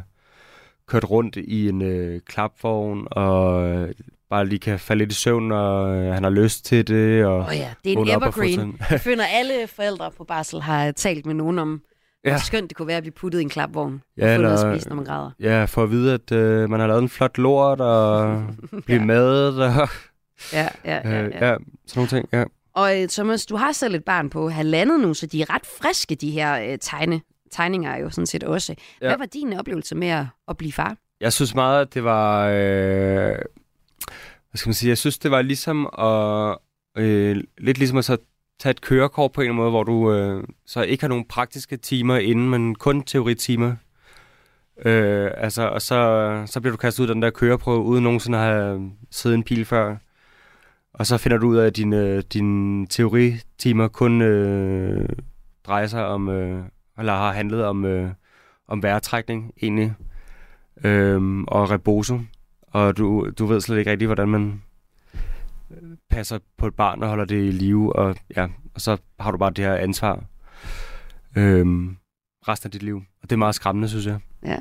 kørt 0.87 1.09
rundt 1.09 1.35
i 1.35 1.69
en 1.69 1.81
øh, 1.81 2.21
klapvogn, 2.21 3.07
og 3.11 3.67
øh, 3.67 3.93
bare 4.29 4.45
lige 4.45 4.59
kan 4.59 4.79
falde 4.79 4.99
lidt 4.99 5.11
i 5.11 5.15
søvn, 5.15 5.51
og 5.51 5.95
øh, 5.95 6.13
han 6.13 6.23
har 6.23 6.29
lyst 6.29 6.65
til 6.65 6.87
det. 6.87 7.25
Og 7.25 7.37
oh 7.37 7.55
ja, 7.55 7.73
det 7.83 7.93
er 7.93 7.97
en 7.97 8.07
evergreen. 8.07 8.77
Jeg 8.89 9.01
finder, 9.09 9.25
alle 9.25 9.67
forældre 9.67 10.11
på 10.11 10.23
barsel 10.23 10.61
har 10.61 10.91
talt 10.91 11.25
med 11.25 11.33
nogen 11.33 11.59
om, 11.59 11.81
Ja. 12.25 12.37
Skønt 12.37 12.69
det 12.69 12.77
kunne 12.77 12.87
være 12.87 12.97
at 12.97 13.03
blive 13.03 13.13
puttet 13.13 13.39
i 13.39 13.41
en 13.41 13.49
klapvogn 13.49 14.01
ja, 14.17 14.31
og 14.31 14.35
få 14.35 14.41
noget 14.41 14.63
at 14.63 14.73
spise, 14.73 14.89
når 14.89 14.95
man 14.95 15.05
græder. 15.05 15.31
Ja, 15.39 15.65
for 15.65 15.83
at 15.83 15.91
vide, 15.91 16.13
at 16.13 16.31
øh, 16.31 16.69
man 16.69 16.79
har 16.79 16.87
lavet 16.87 17.01
en 17.01 17.09
flot 17.09 17.37
lort 17.37 17.81
og 17.81 18.43
blive 18.85 18.99
ja. 18.99 19.05
madet. 19.05 19.63
Og, 19.63 19.89
ja, 20.53 20.69
ja, 20.85 21.01
ja, 21.09 21.21
ja. 21.21 21.47
ja, 21.49 21.55
sådan 21.59 21.59
nogle 21.95 22.09
ting, 22.09 22.29
ja. 22.33 22.43
Og 22.73 23.01
øh, 23.01 23.07
Thomas, 23.07 23.45
du 23.45 23.55
har 23.55 23.71
selv 23.71 23.95
et 23.95 24.03
barn 24.03 24.29
på 24.29 24.49
halvandet 24.49 24.99
nu, 24.99 25.13
så 25.13 25.25
de 25.25 25.41
er 25.41 25.53
ret 25.53 25.65
friske, 25.65 26.15
de 26.15 26.31
her 26.31 26.71
øh, 26.71 26.77
tegne, 26.81 27.21
tegninger 27.51 27.91
er 27.91 27.97
jo 27.97 28.09
sådan 28.09 28.25
set 28.25 28.43
også. 28.43 28.75
Ja. 29.01 29.07
Hvad 29.07 29.17
var 29.17 29.25
din 29.25 29.53
oplevelse 29.53 29.95
med 29.95 30.07
at, 30.07 30.25
at 30.47 30.57
blive 30.57 30.71
far? 30.71 30.97
Jeg 31.21 31.33
synes 31.33 31.55
meget, 31.55 31.81
at 31.81 31.93
det 31.93 32.03
var... 32.03 32.47
Øh, 32.47 33.35
hvad 34.49 34.57
skal 34.57 34.69
man 34.69 34.73
sige? 34.73 34.89
Jeg 34.89 34.97
synes, 34.97 35.17
det 35.17 35.31
var 35.31 35.41
ligesom 35.41 35.89
at... 35.99 36.57
Øh, 37.03 37.43
lidt 37.57 37.77
ligesom 37.77 37.97
at 37.97 38.05
så 38.05 38.17
tage 38.59 38.71
et 38.71 38.81
kørekort 38.81 39.31
på 39.31 39.41
en 39.41 39.45
eller 39.45 39.51
anden 39.51 39.61
måde, 39.61 39.71
hvor 39.71 39.83
du 39.83 40.13
øh, 40.13 40.43
så 40.65 40.81
ikke 40.81 41.03
har 41.03 41.07
nogen 41.07 41.25
praktiske 41.25 41.77
timer 41.77 42.17
inden, 42.17 42.49
men 42.49 42.75
kun 42.75 43.01
teoritimer. 43.01 43.75
Øh, 44.85 45.31
altså, 45.37 45.67
og 45.67 45.81
så, 45.81 46.43
så 46.45 46.61
bliver 46.61 46.71
du 46.71 46.77
kastet 46.77 47.03
ud 47.03 47.09
af 47.09 47.15
den 47.15 47.21
der 47.21 47.29
køreprøve, 47.29 47.81
uden 47.81 48.03
nogensinde 48.03 48.37
at 48.37 48.43
have 48.43 48.91
siddet 49.11 49.37
en 49.37 49.43
pil 49.43 49.65
før. 49.65 49.95
Og 50.93 51.05
så 51.05 51.17
finder 51.17 51.37
du 51.37 51.47
ud 51.47 51.57
af, 51.57 51.65
at 51.65 51.77
dine, 51.77 51.97
øh, 51.97 52.23
dine 52.33 52.87
teoritimer 52.87 53.87
kun 53.87 54.21
øh, 54.21 55.09
drejer 55.67 55.87
sig 55.87 56.05
om, 56.05 56.29
øh, 56.29 56.63
eller 56.97 57.13
har 57.13 57.33
handlet 57.33 57.65
om, 57.65 57.85
øh, 57.85 58.09
om 58.67 58.83
væretrækning 58.83 59.51
egentlig, 59.61 59.93
øh, 60.83 61.43
og 61.47 61.71
reboso. 61.71 62.19
Og 62.67 62.97
du, 62.97 63.29
du 63.39 63.45
ved 63.45 63.61
slet 63.61 63.77
ikke 63.77 63.91
rigtigt, 63.91 64.07
hvordan 64.07 64.29
man 64.29 64.61
passer 66.15 66.39
på 66.57 66.67
et 66.67 66.75
barn 66.75 67.03
og 67.03 67.09
holder 67.09 67.25
det 67.25 67.47
i 67.47 67.51
live, 67.51 67.95
og, 67.95 68.15
ja, 68.35 68.47
og 68.73 68.81
så 68.81 68.97
har 69.19 69.31
du 69.31 69.37
bare 69.37 69.51
det 69.51 69.65
her 69.65 69.75
ansvar 69.75 70.23
øhm, 71.37 71.97
resten 72.47 72.67
af 72.67 72.71
dit 72.71 72.83
liv. 72.83 72.95
Og 72.95 73.29
det 73.29 73.31
er 73.31 73.37
meget 73.37 73.55
skræmmende, 73.55 73.89
synes 73.89 74.05
jeg. 74.05 74.19
Ja. 74.45 74.57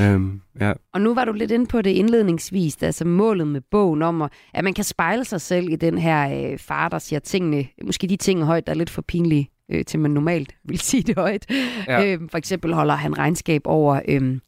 Øhm, 0.00 0.40
ja. 0.60 0.72
Og 0.92 1.00
nu 1.00 1.14
var 1.14 1.24
du 1.24 1.32
lidt 1.32 1.50
inde 1.50 1.66
på 1.66 1.82
det 1.82 1.90
indledningsvis, 1.90 2.82
altså 2.82 3.04
målet 3.04 3.46
med 3.46 3.60
bogen 3.70 4.02
om, 4.02 4.22
at, 4.22 4.32
at 4.54 4.64
man 4.64 4.74
kan 4.74 4.84
spejle 4.84 5.24
sig 5.24 5.40
selv 5.40 5.68
i 5.70 5.76
den 5.76 5.98
her 5.98 6.50
øh, 6.52 6.58
far, 6.58 6.88
der 6.88 6.98
siger 6.98 7.20
tingene, 7.20 7.66
måske 7.84 8.06
de 8.06 8.16
ting 8.16 8.44
højt, 8.44 8.66
der 8.66 8.72
er 8.72 8.76
lidt 8.76 8.90
for 8.90 9.02
pinlige, 9.02 9.50
øh, 9.70 9.84
til 9.84 10.00
man 10.00 10.10
normalt 10.10 10.56
vil 10.64 10.78
sige 10.78 11.02
det 11.02 11.16
højt. 11.16 11.46
Ja. 11.86 12.04
Øh, 12.06 12.20
for 12.30 12.38
eksempel 12.38 12.74
holder 12.74 12.94
han 12.94 13.18
regnskab 13.18 13.62
over, 13.64 14.00
øh, 14.08 14.38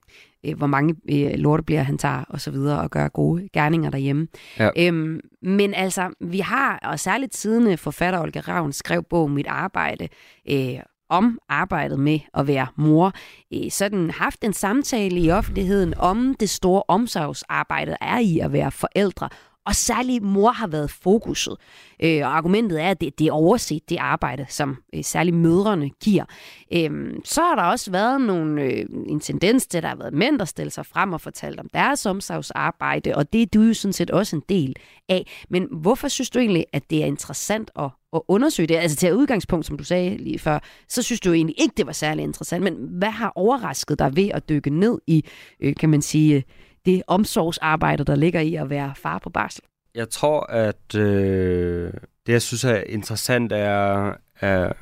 øh, 0.46 0.56
hvor 0.56 0.66
mange 0.66 0.94
øh, 1.10 1.30
lortebliver 1.34 1.82
han 1.82 1.98
tager 1.98 2.24
og 2.28 2.40
så 2.40 2.50
videre 2.50 2.80
og 2.80 2.90
gør 2.90 3.08
gode 3.08 3.48
gerninger 3.52 3.90
derhjemme. 3.90 4.28
Ja. 4.58 4.70
Øhm, 4.78 5.20
men 5.42 5.74
altså, 5.74 6.10
vi 6.20 6.38
har, 6.38 6.78
og 6.82 7.00
særligt 7.00 7.36
siden 7.36 7.66
øh, 7.66 7.78
forfatter 7.78 8.20
Olga 8.20 8.40
Ravn 8.40 8.72
skrev 8.72 9.02
bog 9.02 9.30
Mit 9.30 9.46
Arbejde, 9.46 10.08
øh, 10.50 10.80
om 11.10 11.38
arbejdet 11.48 11.98
med 11.98 12.18
at 12.34 12.46
være 12.46 12.66
mor, 12.76 13.12
øh, 13.54 13.70
sådan 13.70 14.10
haft 14.10 14.44
en 14.44 14.52
samtale 14.52 15.20
i 15.20 15.30
offentligheden 15.30 15.94
om 15.96 16.36
det 16.40 16.50
store 16.50 16.82
omsorgsarbejde 16.88 17.96
er 18.00 18.18
i 18.18 18.38
at 18.38 18.52
være 18.52 18.70
forældre, 18.70 19.28
og 19.66 19.74
særlig 19.74 20.22
mor 20.22 20.50
har 20.50 20.66
været 20.66 20.90
fokuset. 20.90 21.56
Øh, 22.02 22.20
og 22.26 22.36
argumentet 22.36 22.82
er, 22.82 22.90
at 22.90 23.00
det, 23.00 23.18
det 23.18 23.26
er 23.26 23.32
overset, 23.32 23.88
det 23.88 23.96
arbejde, 23.96 24.46
som 24.48 24.76
øh, 24.94 25.04
særligt 25.04 25.36
mødrene 25.36 25.90
giver. 25.90 26.24
Øh, 26.72 26.90
så 27.24 27.40
har 27.40 27.54
der 27.54 27.62
også 27.62 27.90
været 27.90 28.20
nogle, 28.20 28.62
øh, 28.62 28.86
en 29.06 29.20
tendens 29.20 29.66
til, 29.66 29.78
at 29.78 29.82
der 29.82 29.88
har 29.88 29.96
været 29.96 30.14
mænd, 30.14 30.38
der 30.38 30.44
stiller 30.44 30.70
sig 30.70 30.86
frem 30.86 31.12
og 31.12 31.20
fortalt 31.20 31.60
om 31.60 31.68
deres 31.74 32.06
omsorgsarbejde, 32.06 33.14
og 33.14 33.32
det 33.32 33.42
er 33.42 33.46
du 33.46 33.62
jo 33.62 33.74
sådan 33.74 33.92
set 33.92 34.10
også 34.10 34.36
en 34.36 34.42
del 34.48 34.76
af. 35.08 35.26
Men 35.50 35.68
hvorfor 35.70 36.08
synes 36.08 36.30
du 36.30 36.38
egentlig, 36.38 36.64
at 36.72 36.90
det 36.90 37.02
er 37.02 37.06
interessant 37.06 37.70
at, 37.78 37.90
at 38.12 38.22
undersøge 38.28 38.66
det? 38.66 38.76
Altså 38.76 38.96
til 38.96 39.14
udgangspunkt, 39.14 39.66
som 39.66 39.78
du 39.78 39.84
sagde 39.84 40.16
lige 40.16 40.38
før, 40.38 40.58
så 40.88 41.02
synes 41.02 41.20
du 41.20 41.32
egentlig 41.32 41.60
ikke, 41.60 41.74
det 41.76 41.86
var 41.86 41.92
særlig 41.92 42.22
interessant. 42.22 42.64
Men 42.64 42.74
hvad 42.90 43.10
har 43.10 43.32
overrasket 43.34 43.98
dig 43.98 44.16
ved 44.16 44.28
at 44.34 44.48
dykke 44.48 44.70
ned 44.70 44.98
i, 45.06 45.24
øh, 45.60 45.74
kan 45.74 45.88
man 45.88 46.02
sige, 46.02 46.44
det 46.84 47.02
omsorgsarbejde, 47.06 48.04
der 48.04 48.14
ligger 48.14 48.40
i 48.40 48.54
at 48.54 48.70
være 48.70 48.94
far 48.94 49.18
på 49.18 49.30
barsel? 49.30 49.62
Jeg 49.94 50.08
tror, 50.08 50.40
at 50.40 50.94
øh, 50.94 51.92
det, 52.26 52.32
jeg 52.32 52.42
synes 52.42 52.64
er 52.64 52.82
interessant, 52.86 53.52
er, 53.52 54.12
er, 54.40 54.72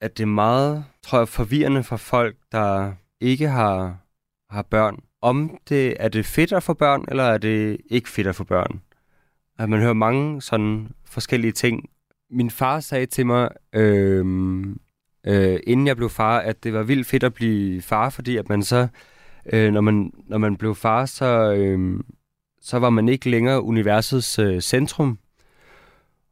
at 0.00 0.18
det 0.18 0.22
er 0.22 0.26
meget, 0.26 0.84
tror 1.02 1.18
jeg, 1.18 1.28
forvirrende 1.28 1.82
for 1.82 1.96
folk, 1.96 2.36
der 2.52 2.92
ikke 3.20 3.48
har, 3.48 3.98
har 4.50 4.62
børn. 4.62 4.98
Om 5.22 5.58
det 5.68 5.96
er 6.00 6.08
det 6.08 6.26
fedt 6.26 6.52
at 6.52 6.62
få 6.62 6.74
børn, 6.74 7.04
eller 7.08 7.24
er 7.24 7.38
det 7.38 7.80
ikke 7.90 8.08
fedt 8.08 8.26
at 8.26 8.36
få 8.36 8.44
børn? 8.44 8.80
At 9.58 9.68
man 9.68 9.80
hører 9.80 9.92
mange 9.92 10.42
sådan 10.42 10.88
forskellige 11.06 11.52
ting. 11.52 11.90
Min 12.30 12.50
far 12.50 12.80
sagde 12.80 13.06
til 13.06 13.26
mig, 13.26 13.48
øh, 13.72 14.26
øh, 15.26 15.60
inden 15.66 15.86
jeg 15.86 15.96
blev 15.96 16.10
far, 16.10 16.38
at 16.38 16.64
det 16.64 16.72
var 16.72 16.82
vildt 16.82 17.06
fedt 17.06 17.24
at 17.24 17.34
blive 17.34 17.82
far, 17.82 18.10
fordi 18.10 18.36
at 18.36 18.48
man 18.48 18.62
så 18.62 18.88
øh, 19.52 19.72
når, 19.72 19.80
man, 19.80 20.12
når 20.26 20.38
man 20.38 20.56
blev 20.56 20.74
far, 20.74 21.06
så, 21.06 21.52
øh, 21.52 22.00
så 22.60 22.78
var 22.78 22.90
man 22.90 23.08
ikke 23.08 23.30
længere 23.30 23.62
universets 23.62 24.38
øh, 24.38 24.60
centrum. 24.60 25.18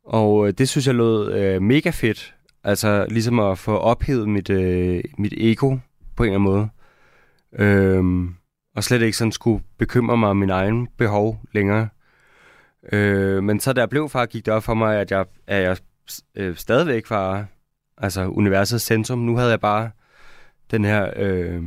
Og 0.05 0.47
øh, 0.47 0.53
det 0.59 0.69
synes 0.69 0.87
jeg 0.87 0.95
lød 0.95 1.33
øh, 1.33 1.63
mega 1.63 1.91
fedt. 1.91 2.35
Altså 2.65 3.07
ligesom 3.11 3.41
at 3.41 3.59
få 3.59 3.77
ophedet 3.77 4.29
mit, 4.29 4.51
øh, 4.51 5.05
mit 5.19 5.33
ego 5.37 5.77
på 6.17 6.23
en 6.23 6.29
eller 6.29 6.39
anden 6.39 6.53
måde. 6.53 6.69
Øh, 7.59 8.31
og 8.77 8.85
slet 8.85 9.03
ikke 9.03 9.17
sådan 9.17 9.33
skulle 9.33 9.65
bekymre 9.79 10.17
mig 10.17 10.29
om 10.29 10.37
min 10.37 10.51
egen 10.51 10.89
behov 10.99 11.41
længere. 11.53 11.89
Øh, 12.93 13.43
men 13.43 13.61
så 13.61 13.73
da 13.73 13.81
jeg 13.81 13.91
blev 13.91 14.09
far, 14.09 14.27
gik 14.27 14.47
det 14.47 14.55
op 14.55 14.63
for 14.63 14.75
mig, 14.75 15.01
at 15.01 15.11
jeg, 15.11 15.25
at 15.47 15.63
jeg 15.63 15.77
øh, 16.35 16.57
stadigvæk 16.57 17.11
var 17.11 17.47
altså 17.99 18.27
universets 18.27 18.85
centrum. 18.85 19.19
Nu 19.19 19.37
havde 19.37 19.51
jeg 19.51 19.61
bare 19.61 19.91
den 20.71 20.85
her 20.85 21.11
øh, 21.17 21.63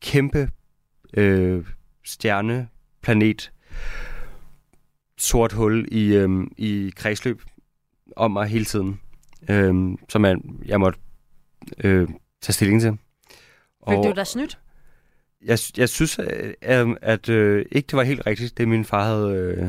kæmpe 0.00 0.50
øh, 1.14 1.66
stjerneplanet 2.04 3.52
sort 5.18 5.52
hul 5.52 5.88
i, 5.92 6.14
øhm, 6.14 6.52
i 6.56 6.92
kredsløb 6.96 7.42
om 8.16 8.30
mig 8.30 8.48
hele 8.48 8.64
tiden, 8.64 9.00
øhm, 9.48 9.98
som 10.08 10.24
jeg, 10.24 10.36
jeg 10.64 10.80
måtte 10.80 10.98
øh, 11.78 12.08
tage 12.40 12.52
stilling 12.52 12.80
til. 12.80 12.98
Følte 13.88 14.08
du 14.08 14.12
dig 14.16 14.26
snydt? 14.26 14.58
jeg, 15.44 15.58
jeg 15.76 15.88
synes, 15.88 16.18
at, 16.18 16.54
at, 16.60 16.86
at 17.02 17.28
øh, 17.28 17.66
ikke 17.72 17.86
det 17.86 17.96
var 17.96 18.02
helt 18.02 18.26
rigtigt, 18.26 18.58
det 18.58 18.68
min 18.68 18.84
far 18.84 19.04
havde 19.04 19.34
øh, 19.34 19.68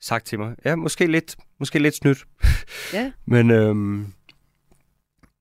sagt 0.00 0.26
til 0.26 0.38
mig. 0.38 0.56
Ja, 0.64 0.76
måske 0.76 1.06
lidt, 1.06 1.36
måske 1.58 1.78
lidt 1.78 1.94
snydt. 1.94 2.26
Ja. 2.92 3.12
Men 3.34 3.50
øhm, 3.50 4.12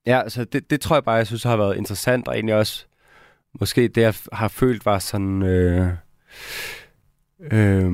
ja, 0.05 0.21
altså 0.21 0.43
det, 0.43 0.69
det 0.69 0.81
tror 0.81 0.95
jeg 0.95 1.03
bare, 1.03 1.15
jeg 1.15 1.27
synes 1.27 1.43
har 1.43 1.57
været 1.57 1.77
interessant, 1.77 2.27
og 2.27 2.35
egentlig 2.35 2.55
også 2.55 2.85
måske 3.59 3.87
det, 3.87 4.01
jeg 4.01 4.13
har 4.33 4.47
følt 4.47 4.85
var 4.85 4.99
sådan... 4.99 5.43
Øh, 5.43 5.87
øh, 7.51 7.91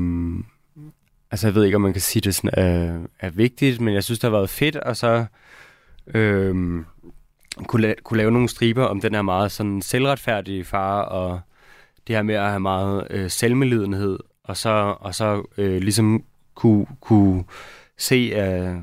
altså 1.31 1.47
jeg 1.47 1.55
ved 1.55 1.63
ikke, 1.63 1.75
om 1.75 1.81
man 1.81 1.93
kan 1.93 2.01
sige, 2.01 2.21
det 2.21 2.35
sådan 2.35 2.49
er, 2.53 2.99
er 3.19 3.29
vigtigt, 3.29 3.81
men 3.81 3.93
jeg 3.93 4.03
synes, 4.03 4.19
det 4.19 4.29
har 4.29 4.37
været 4.37 4.49
fedt, 4.49 4.75
og 4.75 4.97
så... 4.97 5.25
Øh, 6.07 6.83
kunne, 7.67 7.91
la- 7.91 8.01
kunne 8.03 8.17
lave 8.17 8.31
nogle 8.31 8.49
striber 8.49 8.85
om 8.85 9.01
den 9.01 9.13
her 9.13 9.21
meget 9.21 9.51
sådan 9.51 9.81
selvretfærdige 9.81 10.63
far, 10.63 11.01
og 11.01 11.41
det 12.07 12.15
her 12.15 12.23
med 12.23 12.35
at 12.35 12.49
have 12.49 12.59
meget 12.59 13.07
øh, 13.09 13.29
selvmelidenhed, 13.29 14.19
og 14.43 14.57
så, 14.57 14.95
og 14.99 15.15
så 15.15 15.43
øh, 15.57 15.81
ligesom 15.81 16.23
kunne, 16.55 16.85
kunne 17.01 17.43
se, 17.97 18.31
at 18.35 18.75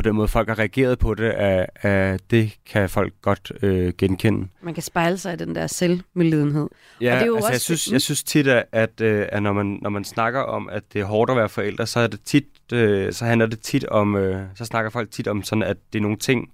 på 0.00 0.02
den 0.02 0.16
måde 0.16 0.28
folk 0.28 0.48
har 0.48 0.58
reageret 0.58 0.98
på 0.98 1.14
det, 1.14 1.30
at, 1.30 1.66
at 1.74 2.20
det 2.30 2.56
kan 2.66 2.88
folk 2.88 3.12
godt 3.22 3.52
øh, 3.62 3.92
genkende. 3.98 4.48
Man 4.62 4.74
kan 4.74 4.82
spejle 4.82 5.18
sig 5.18 5.32
i 5.32 5.36
den 5.36 5.54
der 5.54 5.66
selvmelidenhed. 5.66 6.68
Ja, 7.00 7.12
og 7.12 7.16
det 7.16 7.22
er 7.22 7.26
jo 7.26 7.34
altså 7.34 7.46
også 7.46 7.52
jeg, 7.52 7.60
synes, 7.60 7.92
jeg 7.92 8.00
synes 8.00 8.22
tit, 8.22 8.46
at, 8.46 8.64
at, 8.72 9.00
øh, 9.00 9.26
at 9.32 9.42
når, 9.42 9.52
man, 9.52 9.78
når 9.82 9.90
man 9.90 10.04
snakker 10.04 10.40
om, 10.40 10.68
at 10.68 10.82
det 10.92 11.00
er 11.00 11.04
hårdt 11.04 11.30
at 11.30 11.36
være 11.36 11.48
forældre, 11.48 11.86
så, 11.86 12.00
er 12.00 12.06
det 12.06 12.20
tit, 12.24 12.44
øh, 12.72 13.12
så 13.12 13.24
handler 13.24 13.46
det 13.46 13.60
tit 13.60 13.84
om, 13.84 14.16
øh, 14.16 14.42
så 14.54 14.64
snakker 14.64 14.90
folk 14.90 15.10
tit 15.10 15.28
om 15.28 15.42
sådan, 15.42 15.62
at 15.62 15.76
det 15.92 15.98
er 15.98 16.02
nogle 16.02 16.16
ting 16.16 16.52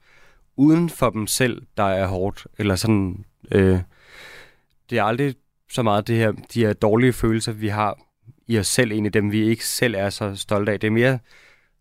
uden 0.56 0.90
for 0.90 1.10
dem 1.10 1.26
selv, 1.26 1.62
der 1.76 1.84
er 1.84 2.06
hårdt. 2.06 2.46
Eller 2.58 2.76
sådan, 2.76 3.24
øh, 3.52 3.78
det 4.90 4.98
er 4.98 5.02
aldrig 5.02 5.34
så 5.72 5.82
meget 5.82 6.08
det 6.08 6.16
her, 6.16 6.32
de 6.54 6.60
her 6.60 6.72
dårlige 6.72 7.12
følelser, 7.12 7.52
vi 7.52 7.68
har 7.68 7.98
i 8.46 8.58
os 8.58 8.66
selv, 8.66 8.92
egentlig 8.92 9.14
dem, 9.14 9.32
vi 9.32 9.48
ikke 9.48 9.66
selv 9.66 9.94
er 9.94 10.10
så 10.10 10.36
stolte 10.36 10.72
af. 10.72 10.80
Det 10.80 10.86
er 10.86 10.90
mere 10.90 11.18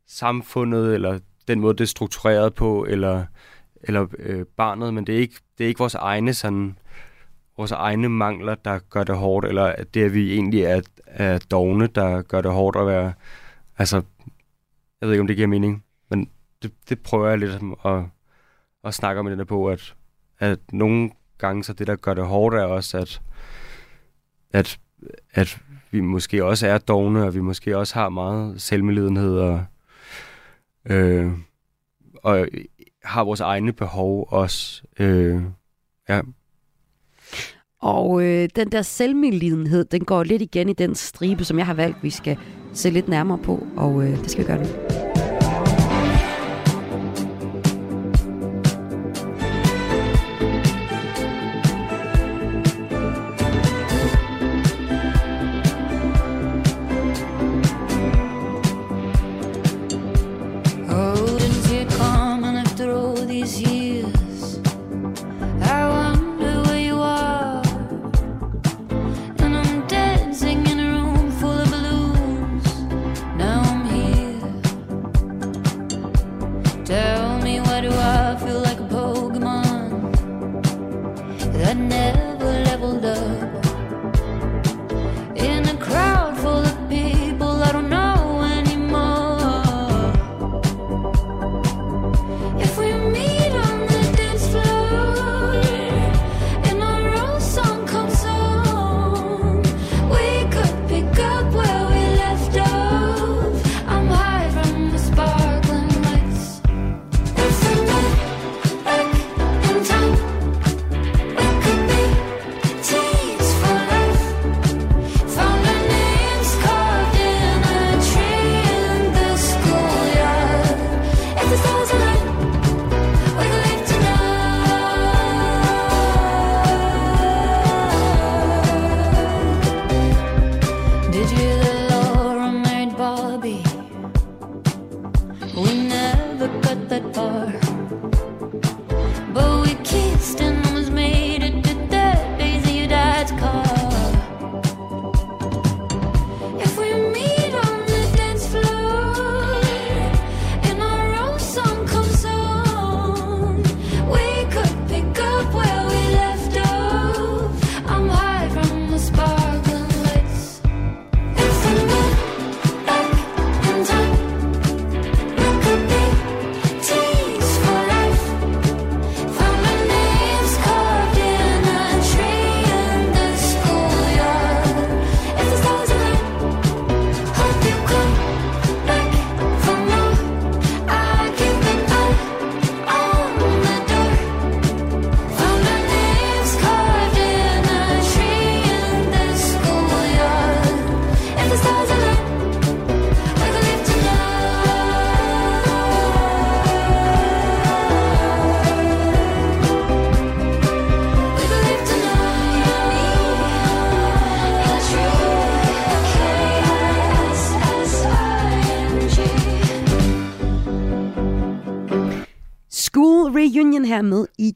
samfundet, 0.07 0.93
eller 0.93 1.19
den 1.47 1.59
måde, 1.59 1.73
det 1.73 1.81
er 1.81 1.87
struktureret 1.87 2.53
på, 2.53 2.85
eller, 2.89 3.25
eller 3.81 4.07
øh, 4.19 4.45
barnet, 4.45 4.93
men 4.93 5.07
det 5.07 5.15
er, 5.15 5.19
ikke, 5.19 5.35
det 5.57 5.63
er 5.63 5.67
ikke 5.67 5.79
vores 5.79 5.95
egne 5.95 6.33
sådan, 6.33 6.77
vores 7.57 7.71
egne 7.71 8.09
mangler, 8.09 8.55
der 8.55 8.79
gør 8.79 9.03
det 9.03 9.17
hårdt, 9.17 9.45
eller 9.47 9.63
at 9.63 9.93
det, 9.93 10.03
at 10.03 10.13
vi 10.13 10.33
egentlig 10.33 10.61
er, 10.61 10.81
er 11.05 11.39
dogne, 11.51 11.87
der 11.87 12.21
gør 12.21 12.41
det 12.41 12.51
hårdt 12.51 12.77
at 12.77 12.87
være, 12.87 13.13
altså, 13.77 13.95
jeg 15.01 15.07
ved 15.07 15.11
ikke, 15.11 15.21
om 15.21 15.27
det 15.27 15.35
giver 15.35 15.47
mening, 15.47 15.83
men 16.09 16.29
det, 16.63 16.71
det 16.89 16.99
prøver 16.99 17.29
jeg 17.29 17.37
lidt 17.37 17.61
at, 17.85 18.03
at 18.83 18.93
snakke 18.93 19.19
om 19.19 19.27
i 19.27 19.31
den 19.31 19.39
her 19.39 19.45
på, 19.45 19.67
at, 19.69 19.95
at 20.39 20.59
nogle 20.71 21.11
gange, 21.37 21.63
så 21.63 21.73
det, 21.73 21.87
der 21.87 21.95
gør 21.95 22.13
det 22.13 22.25
hårdt, 22.25 22.55
er 22.55 22.63
også, 22.63 22.97
at, 22.97 23.21
at, 24.51 24.79
at 25.31 25.61
vi 25.91 26.01
måske 26.01 26.45
også 26.45 26.67
er 26.67 26.77
dogne, 26.77 27.23
og 27.23 27.35
vi 27.35 27.39
måske 27.39 27.77
også 27.77 27.93
har 27.93 28.09
meget 28.09 28.61
selvmedlidenhed, 28.61 29.37
og, 29.37 29.65
øh, 30.89 31.31
og 32.23 32.47
har 33.03 33.23
vores 33.23 33.39
egne 33.39 33.73
behov 33.73 34.27
også. 34.31 34.83
Øh, 34.99 35.41
ja. 36.09 36.21
Og 37.81 38.23
øh, 38.23 38.49
den 38.55 38.71
der 38.71 38.81
selvmedlidenhed, 38.81 39.85
den 39.85 40.05
går 40.05 40.23
lidt 40.23 40.41
igen 40.41 40.69
i 40.69 40.73
den 40.73 40.95
stribe, 40.95 41.45
som 41.45 41.57
jeg 41.57 41.65
har 41.65 41.73
valgt, 41.73 42.03
vi 42.03 42.09
skal 42.09 42.37
se 42.73 42.89
lidt 42.89 43.07
nærmere 43.07 43.37
på, 43.37 43.67
og 43.77 44.03
øh, 44.03 44.09
det 44.09 44.31
skal 44.31 44.43
vi 44.43 44.47
gøre 44.47 44.63
nu. 44.63 45.14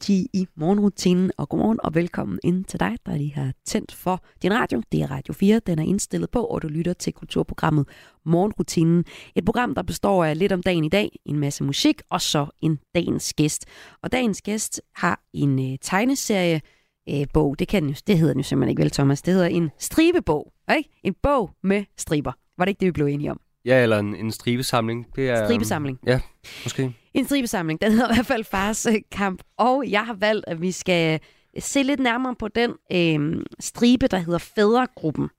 Med 0.10 0.26
i 0.34 0.48
morgenrutinen. 0.56 1.32
Og 1.38 1.50
godmorgen 1.50 1.80
og 1.84 1.95
velkommen 1.95 2.39
ind 2.43 2.65
til 2.65 2.80
dig, 2.80 2.98
der 3.06 3.17
lige 3.17 3.34
har 3.34 3.54
tændt 3.65 3.91
for 3.91 4.24
din 4.41 4.54
radio. 4.54 4.82
Det 4.91 5.02
er 5.02 5.12
Radio 5.12 5.34
4, 5.34 5.62
den 5.67 5.80
er 5.80 5.84
indstillet 5.84 6.32
på, 6.32 6.43
og 6.43 6.62
du 6.62 6.67
lytter 6.67 6.93
til 6.93 7.13
kulturprogrammet 7.13 7.88
Morgenrutinen. 8.26 9.06
Et 9.36 9.45
program, 9.45 9.76
der 9.76 9.84
består 9.84 10.26
af 10.26 10.38
lidt 10.38 10.52
om 10.52 10.63
dagen 10.63 10.86
i 10.86 10.89
dag, 10.89 11.19
en 11.26 11.39
masse 11.39 11.63
musik 11.63 12.02
og 12.10 12.22
så 12.22 12.48
en 12.62 12.80
dagens 12.95 13.34
gæst. 13.34 13.65
Og 14.04 14.12
dagens 14.12 14.41
gæst 14.41 14.82
har 14.95 15.22
en 15.34 15.72
øh, 15.72 15.78
tegneserie, 15.82 16.62
øh, 17.10 17.26
bog. 17.34 17.60
Det, 17.60 17.67
kan 17.67 17.84
den 17.84 17.89
jo, 17.89 17.95
det 18.08 18.17
hedder 18.17 18.34
den 18.34 18.39
jo 18.39 18.43
simpelthen 18.43 18.69
ikke 18.69 18.82
vel, 18.82 18.91
Thomas. 18.91 19.22
Det 19.22 19.34
hedder 19.34 19.48
en 19.48 19.69
stribebog. 19.80 20.54
Ikke? 20.78 20.89
En 21.04 21.15
bog 21.24 21.52
med 21.63 21.84
striber. 21.98 22.32
Var 22.58 22.65
det 22.65 22.69
ikke 22.69 22.80
det, 22.80 22.86
vi 22.86 22.91
blev 22.91 23.06
enige 23.06 23.32
om? 23.32 23.39
Ja, 23.65 23.84
eller 23.84 24.00
en, 24.00 24.15
en 24.15 24.32
stribesamling. 24.32 25.08
Det 25.15 25.30
er, 25.30 25.45
Stribesamling. 25.45 26.00
Ja, 26.06 26.19
måske. 26.63 26.93
En 27.13 27.26
stribesamling, 27.26 27.82
den 27.82 27.91
hedder 27.91 28.12
i 28.12 28.15
hvert 28.15 28.26
fald 28.26 28.43
Fars 28.43 28.86
øh, 28.86 28.93
Kamp. 29.12 29.43
Og 29.58 29.84
jeg 29.89 30.06
har 30.06 30.13
valgt, 30.13 30.45
at 30.48 30.62
vi 30.62 30.72
skal 30.72 31.19
se 31.60 31.84
lidt 31.84 32.00
nærmere 32.00 32.36
på 32.36 32.48
den 32.48 32.74
øh, 32.91 33.45
stribe, 33.60 34.08
der 34.08 34.17
hedder 34.17 34.39
Fædregruppen. 34.39 35.30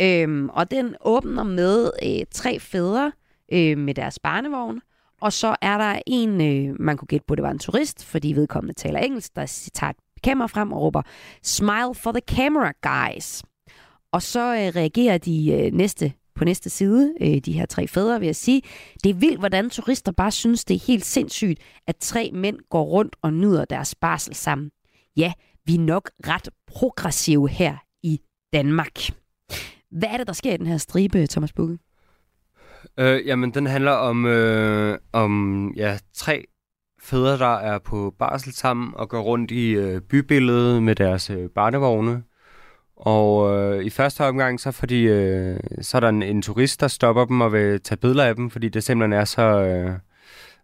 Øh, 0.00 0.44
og 0.44 0.70
den 0.70 0.94
åbner 1.00 1.42
med 1.42 1.90
øh, 2.02 2.26
tre 2.30 2.60
fædre 2.60 3.12
øh, 3.52 3.78
med 3.78 3.94
deres 3.94 4.18
barnevogn. 4.18 4.80
Og 5.20 5.32
så 5.32 5.56
er 5.62 5.78
der 5.78 6.00
en, 6.06 6.40
øh, 6.40 6.76
man 6.80 6.96
kunne 6.96 7.06
gætte 7.06 7.26
på, 7.28 7.34
det 7.34 7.42
var 7.42 7.50
en 7.50 7.58
turist, 7.58 8.04
fordi 8.04 8.32
vedkommende 8.32 8.74
taler 8.74 8.98
engelsk, 8.98 9.36
der 9.36 9.70
tager 9.74 9.90
et 9.90 9.96
kamera 10.24 10.46
frem 10.46 10.72
og 10.72 10.80
råber, 10.80 11.02
Smile 11.42 11.94
for 11.94 12.12
the 12.12 12.22
camera, 12.36 12.72
guys. 12.82 13.42
Og 14.12 14.22
så 14.22 14.40
øh, 14.40 14.76
reagerer 14.76 15.18
de 15.18 15.52
øh, 15.52 15.72
næste 15.72 16.12
på 16.36 16.44
næste 16.44 16.70
side, 16.70 17.14
øh, 17.20 17.38
de 17.38 17.52
her 17.52 17.66
tre 17.66 17.86
fædre, 17.86 18.20
vil 18.20 18.26
jeg 18.26 18.36
sige. 18.36 18.62
Det 19.04 19.10
er 19.10 19.14
vildt, 19.14 19.38
hvordan 19.38 19.70
turister 19.70 20.12
bare 20.12 20.30
synes, 20.30 20.64
det 20.64 20.74
er 20.74 20.86
helt 20.86 21.04
sindssygt, 21.04 21.60
at 21.86 21.96
tre 21.96 22.30
mænd 22.34 22.58
går 22.70 22.84
rundt 22.84 23.16
og 23.22 23.32
nyder 23.32 23.64
deres 23.64 23.94
barsel 23.94 24.34
sammen. 24.34 24.70
Ja, 25.16 25.32
vi 25.66 25.74
er 25.74 25.80
nok 25.80 26.10
ret 26.26 26.48
progressive 26.66 27.48
her 27.48 27.76
i 28.02 28.20
Danmark. 28.52 28.98
Hvad 29.90 30.08
er 30.08 30.16
det, 30.16 30.26
der 30.26 30.32
sker 30.32 30.54
i 30.54 30.56
den 30.56 30.66
her 30.66 30.78
stribe, 30.78 31.26
Thomas 31.26 31.52
Bukke? 31.52 31.78
Øh, 32.98 33.26
jamen, 33.26 33.50
den 33.54 33.66
handler 33.66 33.92
om, 33.92 34.26
øh, 34.26 34.98
om 35.12 35.72
ja, 35.76 35.98
tre 36.14 36.44
fædre, 37.00 37.38
der 37.38 37.54
er 37.54 37.78
på 37.78 38.14
barsel 38.18 38.52
sammen 38.52 38.92
og 38.94 39.08
går 39.08 39.20
rundt 39.20 39.50
i 39.50 39.70
øh, 39.70 40.00
bybilledet 40.00 40.82
med 40.82 40.94
deres 40.94 41.30
øh, 41.30 41.48
barnevogne. 41.54 42.22
Og 42.96 43.43
øh, 43.43 43.43
i 43.84 43.90
første 43.90 44.24
omgang, 44.24 44.60
så, 44.60 44.70
fordi, 44.70 45.02
øh, 45.02 45.60
så 45.80 45.96
er 45.96 46.00
der 46.00 46.08
en, 46.08 46.22
en 46.22 46.42
turist, 46.42 46.80
der 46.80 46.88
stopper 46.88 47.24
dem 47.24 47.40
og 47.40 47.52
vil 47.52 47.80
tage 47.80 47.96
billeder 47.96 48.24
af 48.24 48.34
dem, 48.34 48.50
fordi 48.50 48.68
det 48.68 48.84
simpelthen 48.84 49.12
er 49.12 49.24
så 49.24 49.42
øh, 49.42 49.98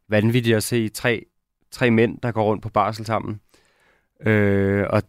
vanvittigt 0.08 0.56
at 0.56 0.62
se 0.62 0.88
tre, 0.88 1.24
tre 1.70 1.90
mænd, 1.90 2.18
der 2.22 2.32
går 2.32 2.44
rundt 2.44 2.62
på 2.62 2.68
barsel 2.68 3.06
sammen. 3.06 3.40
Øh, 4.26 4.86
og 4.90 5.02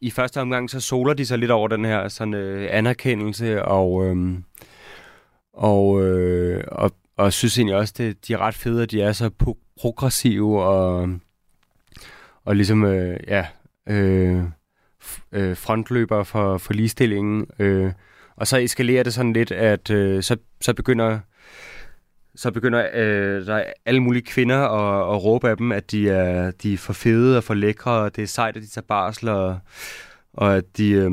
i 0.00 0.10
første 0.10 0.40
omgang, 0.40 0.70
så 0.70 0.80
soler 0.80 1.14
de 1.14 1.26
sig 1.26 1.38
lidt 1.38 1.50
over 1.50 1.68
den 1.68 1.84
her 1.84 2.08
sådan, 2.08 2.34
øh, 2.34 2.68
anerkendelse, 2.70 3.64
og, 3.64 4.06
øh, 4.06 4.38
og, 5.52 6.02
øh, 6.02 6.64
og, 6.68 6.90
og 7.16 7.32
synes 7.32 7.58
egentlig 7.58 7.76
også, 7.76 7.94
at 7.98 8.16
de 8.28 8.32
er 8.32 8.38
ret 8.38 8.54
fede, 8.54 8.82
at 8.82 8.90
de 8.90 9.02
er 9.02 9.12
så 9.12 9.30
progressive 9.76 10.62
og, 10.64 11.08
og 12.44 12.56
ligesom, 12.56 12.84
øh, 12.84 13.20
ja... 13.28 13.46
Øh, 13.86 14.44
øh, 15.32 15.56
frontløber 15.56 16.22
for, 16.22 16.58
for 16.58 16.72
ligestillingen. 16.72 17.46
Øh, 17.58 17.92
og 18.36 18.46
så 18.46 18.56
eskalerer 18.56 19.02
det 19.02 19.14
sådan 19.14 19.32
lidt, 19.32 19.52
at 19.52 19.90
øh, 19.90 20.22
så, 20.22 20.36
så 20.60 20.74
begynder 20.74 21.18
så 22.36 22.50
begynder 22.50 22.88
øh, 22.94 23.46
der 23.46 23.54
er 23.54 23.72
alle 23.86 24.00
mulige 24.00 24.22
kvinder 24.22 24.58
at, 24.58 25.14
at 25.14 25.24
råbe 25.24 25.48
af 25.50 25.56
dem, 25.56 25.72
at 25.72 25.90
de 25.90 26.10
er, 26.10 26.50
de 26.50 26.72
er 26.72 26.78
for 26.78 26.92
fede 26.92 27.36
og 27.36 27.44
for 27.44 27.54
lækre, 27.54 27.90
og 27.92 28.16
det 28.16 28.22
er 28.22 28.26
sejt, 28.26 28.56
at 28.56 28.62
de 28.62 28.68
tager 28.68 28.86
barsel, 28.88 29.28
og, 29.28 29.58
og 30.32 30.56
at 30.56 30.64
de, 30.76 30.90
øh, 30.90 31.12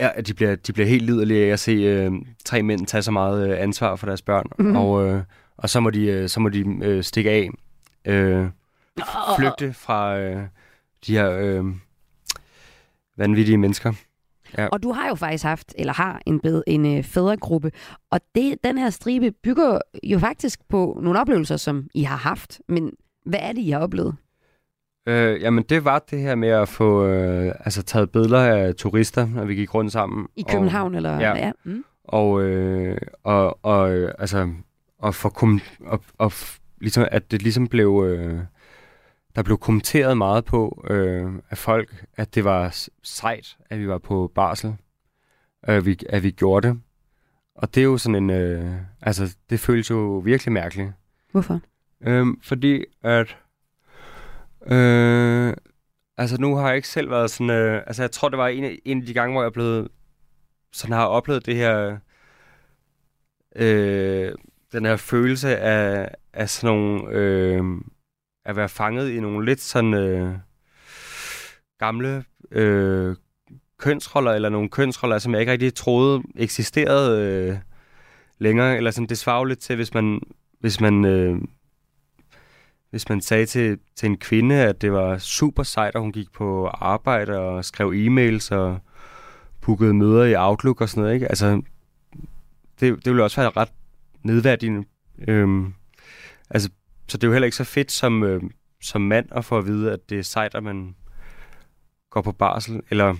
ja, 0.00 0.10
at 0.14 0.26
de, 0.26 0.34
bliver, 0.34 0.56
de 0.56 0.72
bliver 0.72 0.86
helt 0.86 1.02
liderlige 1.02 1.46
af 1.46 1.52
at 1.52 1.60
se 1.60 1.72
øh, 1.72 2.12
tre 2.44 2.62
mænd 2.62 2.86
tage 2.86 3.02
så 3.02 3.10
meget 3.10 3.50
øh, 3.50 3.62
ansvar 3.62 3.96
for 3.96 4.06
deres 4.06 4.22
børn. 4.22 4.46
Mhm. 4.58 4.76
Og, 4.76 5.08
øh, 5.08 5.22
og 5.56 5.70
så 5.70 5.80
må 5.80 5.90
de, 5.90 6.06
øh, 6.06 6.28
så 6.28 6.40
må 6.40 6.48
de 6.48 6.64
øh, 6.82 7.04
stikke 7.04 7.30
af. 7.30 7.50
Øh, 8.04 8.46
flygte 9.36 9.72
fra 9.72 10.18
øh, 10.18 10.42
de 11.06 11.12
her... 11.12 11.30
Øh, 11.30 11.64
vanvittige 13.16 13.58
mennesker. 13.58 13.92
Ja. 14.58 14.66
Og 14.66 14.82
du 14.82 14.92
har 14.92 15.08
jo 15.08 15.14
faktisk 15.14 15.44
haft, 15.44 15.74
eller 15.78 15.92
har 15.92 16.20
en, 16.26 16.40
bed, 16.40 16.62
en 16.66 16.96
øh, 16.96 17.04
fædregruppe, 17.04 17.72
og 18.10 18.20
det, 18.34 18.58
den 18.64 18.78
her 18.78 18.90
stribe 18.90 19.30
bygger 19.30 19.78
jo 20.02 20.18
faktisk 20.18 20.68
på 20.68 20.98
nogle 21.02 21.20
oplevelser, 21.20 21.56
som 21.56 21.88
I 21.94 22.02
har 22.02 22.16
haft. 22.16 22.60
Men 22.68 22.92
hvad 23.26 23.40
er 23.42 23.52
det, 23.52 23.60
I 23.60 23.70
har 23.70 23.78
oplevet? 23.78 24.16
Øh, 25.08 25.42
jamen, 25.42 25.64
det 25.68 25.84
var 25.84 26.04
det 26.10 26.20
her 26.20 26.34
med 26.34 26.48
at 26.48 26.68
få 26.68 27.06
øh, 27.06 27.54
altså, 27.60 27.82
taget 27.82 28.10
billeder 28.10 28.40
af 28.40 28.74
turister, 28.74 29.26
når 29.26 29.44
vi 29.44 29.54
gik 29.54 29.74
rundt 29.74 29.92
sammen. 29.92 30.26
I 30.36 30.44
København, 30.50 30.94
og, 30.94 30.96
eller 30.96 31.20
ja. 31.20 31.36
Ja. 31.36 31.52
Mm. 31.64 31.84
Og, 32.04 32.42
øh, 32.42 32.98
og, 33.24 33.64
og 33.64 33.88
altså, 34.18 34.52
og 34.98 35.14
for 35.14 35.28
kom, 35.28 35.60
og, 35.80 36.02
og, 36.18 36.32
ligesom, 36.80 37.06
at 37.10 37.30
det 37.30 37.42
ligesom 37.42 37.66
blev... 37.66 38.04
Øh, 38.08 38.38
der 39.36 39.42
blev 39.42 39.58
kommenteret 39.58 40.18
meget 40.18 40.44
på 40.44 40.84
øh, 40.90 41.32
af 41.50 41.58
folk, 41.58 42.04
at 42.16 42.34
det 42.34 42.44
var 42.44 42.88
sejt, 43.02 43.56
at 43.70 43.78
vi 43.78 43.88
var 43.88 43.98
på 43.98 44.32
barsel. 44.34 44.76
Øh, 45.68 45.86
vi, 45.86 45.98
at 46.08 46.22
vi 46.22 46.30
gjorde 46.30 46.68
det. 46.68 46.80
Og 47.54 47.74
det 47.74 47.80
er 47.80 47.84
jo 47.84 47.98
sådan 47.98 48.14
en... 48.14 48.30
Øh, 48.30 48.74
altså, 49.02 49.36
det 49.50 49.60
føles 49.60 49.90
jo 49.90 50.22
virkelig 50.24 50.52
mærkeligt. 50.52 50.92
Hvorfor? 51.32 51.60
Øhm, 52.00 52.40
fordi 52.42 52.84
at... 53.02 53.36
Øh, 54.66 55.54
altså 56.16 56.40
nu 56.40 56.56
har 56.56 56.66
jeg 56.66 56.76
ikke 56.76 56.88
selv 56.88 57.10
været 57.10 57.30
sådan... 57.30 57.50
Øh, 57.50 57.82
altså 57.86 58.02
jeg 58.02 58.10
tror, 58.10 58.28
det 58.28 58.38
var 58.38 58.48
en 58.48 58.64
af, 58.64 58.78
en 58.84 59.00
af 59.00 59.06
de 59.06 59.14
gange, 59.14 59.32
hvor 59.32 59.42
jeg 59.42 59.52
blevet... 59.52 59.88
Sådan 60.72 60.96
har 60.96 61.06
oplevet 61.06 61.46
det 61.46 61.56
her... 61.56 61.98
Øh, 63.56 64.32
den 64.72 64.84
her 64.84 64.96
følelse 64.96 65.58
af, 65.58 66.14
af 66.32 66.50
sådan 66.50 66.76
nogle... 66.76 67.08
Øh, 67.10 67.64
at 68.46 68.56
være 68.56 68.68
fanget 68.68 69.10
i 69.10 69.20
nogle 69.20 69.44
lidt 69.44 69.60
sådan... 69.60 69.94
Øh, 69.94 70.34
gamle 71.78 72.24
øh, 72.50 73.16
kønsroller, 73.78 74.32
eller 74.32 74.48
nogle 74.48 74.68
kønsroller, 74.68 75.18
som 75.18 75.32
jeg 75.32 75.40
ikke 75.40 75.52
rigtig 75.52 75.74
troede 75.74 76.22
eksisterede 76.36 77.22
øh, 77.22 77.58
længere. 78.38 78.76
Eller 78.76 78.90
sådan, 78.90 79.08
det 79.08 79.18
svarer 79.18 79.44
lidt 79.44 79.58
til, 79.58 79.76
hvis 79.76 79.94
man, 79.94 80.20
hvis 80.60 80.80
man, 80.80 81.04
øh, 81.04 81.38
hvis 82.90 83.08
man 83.08 83.20
sagde 83.20 83.46
til, 83.46 83.78
til 83.96 84.06
en 84.06 84.16
kvinde, 84.16 84.54
at 84.54 84.82
det 84.82 84.92
var 84.92 85.18
super 85.18 85.62
sejt, 85.62 85.94
at 85.94 86.00
hun 86.00 86.12
gik 86.12 86.32
på 86.32 86.66
arbejde 86.66 87.38
og 87.38 87.64
skrev 87.64 87.90
e-mails 87.90 88.54
og 88.54 88.78
bookede 89.60 89.94
møder 89.94 90.24
i 90.24 90.34
Outlook 90.36 90.80
og 90.80 90.88
sådan 90.88 91.02
noget. 91.02 91.14
Ikke? 91.14 91.28
Altså, 91.28 91.62
det, 92.80 93.04
det 93.04 93.06
ville 93.06 93.24
også 93.24 93.40
være 93.40 93.50
ret 93.50 93.72
nedværdigende. 94.22 94.84
Øhm, 95.28 95.74
altså, 96.50 96.70
så 97.08 97.16
det 97.16 97.24
er 97.24 97.28
jo 97.28 97.32
heller 97.32 97.46
ikke 97.46 97.56
så 97.56 97.64
fedt 97.64 97.92
som, 97.92 98.22
øh, 98.22 98.42
som 98.82 99.00
mand 99.00 99.28
at 99.30 99.44
få 99.44 99.58
at 99.58 99.66
vide, 99.66 99.92
at 99.92 100.10
det 100.10 100.18
er 100.18 100.22
sejt, 100.22 100.54
at 100.54 100.62
man 100.62 100.94
går 102.10 102.20
på 102.20 102.32
barsel. 102.32 102.82
Eller 102.90 103.16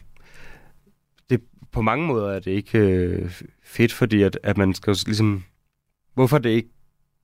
det, 1.31 1.43
på 1.73 1.83
mange 1.83 2.07
måder 2.07 2.33
er 2.33 2.39
det 2.39 2.51
ikke 2.51 2.79
øh, 2.79 3.43
fedt, 3.63 3.93
fordi 3.93 4.23
at, 4.23 4.39
at 4.43 4.57
man 4.57 4.75
skal 4.75 4.97
ligesom... 5.07 5.45
Hvorfor 6.15 6.37
er 6.37 6.41
det 6.41 6.51
ikke 6.51 6.71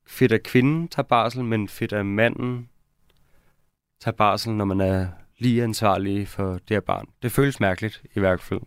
fedt, 0.07 0.33
at 0.33 0.43
kvinden 0.43 0.89
tager 0.89 1.07
barsel, 1.07 1.45
men 1.45 1.69
fedt, 1.69 1.93
at 1.93 2.07
manden 2.07 2.69
tager 4.01 4.17
barsel, 4.17 4.53
når 4.53 4.65
man 4.65 4.81
er 4.81 5.09
lige 5.43 5.63
ansvarlig 5.63 6.29
for 6.29 6.53
det 6.53 6.71
her 6.71 6.81
barn. 6.81 7.07
Det 7.23 7.33
føles 7.33 7.61
mærkeligt 7.61 8.03
i 8.15 8.21
hvert 8.21 8.41
fald. 8.41 8.61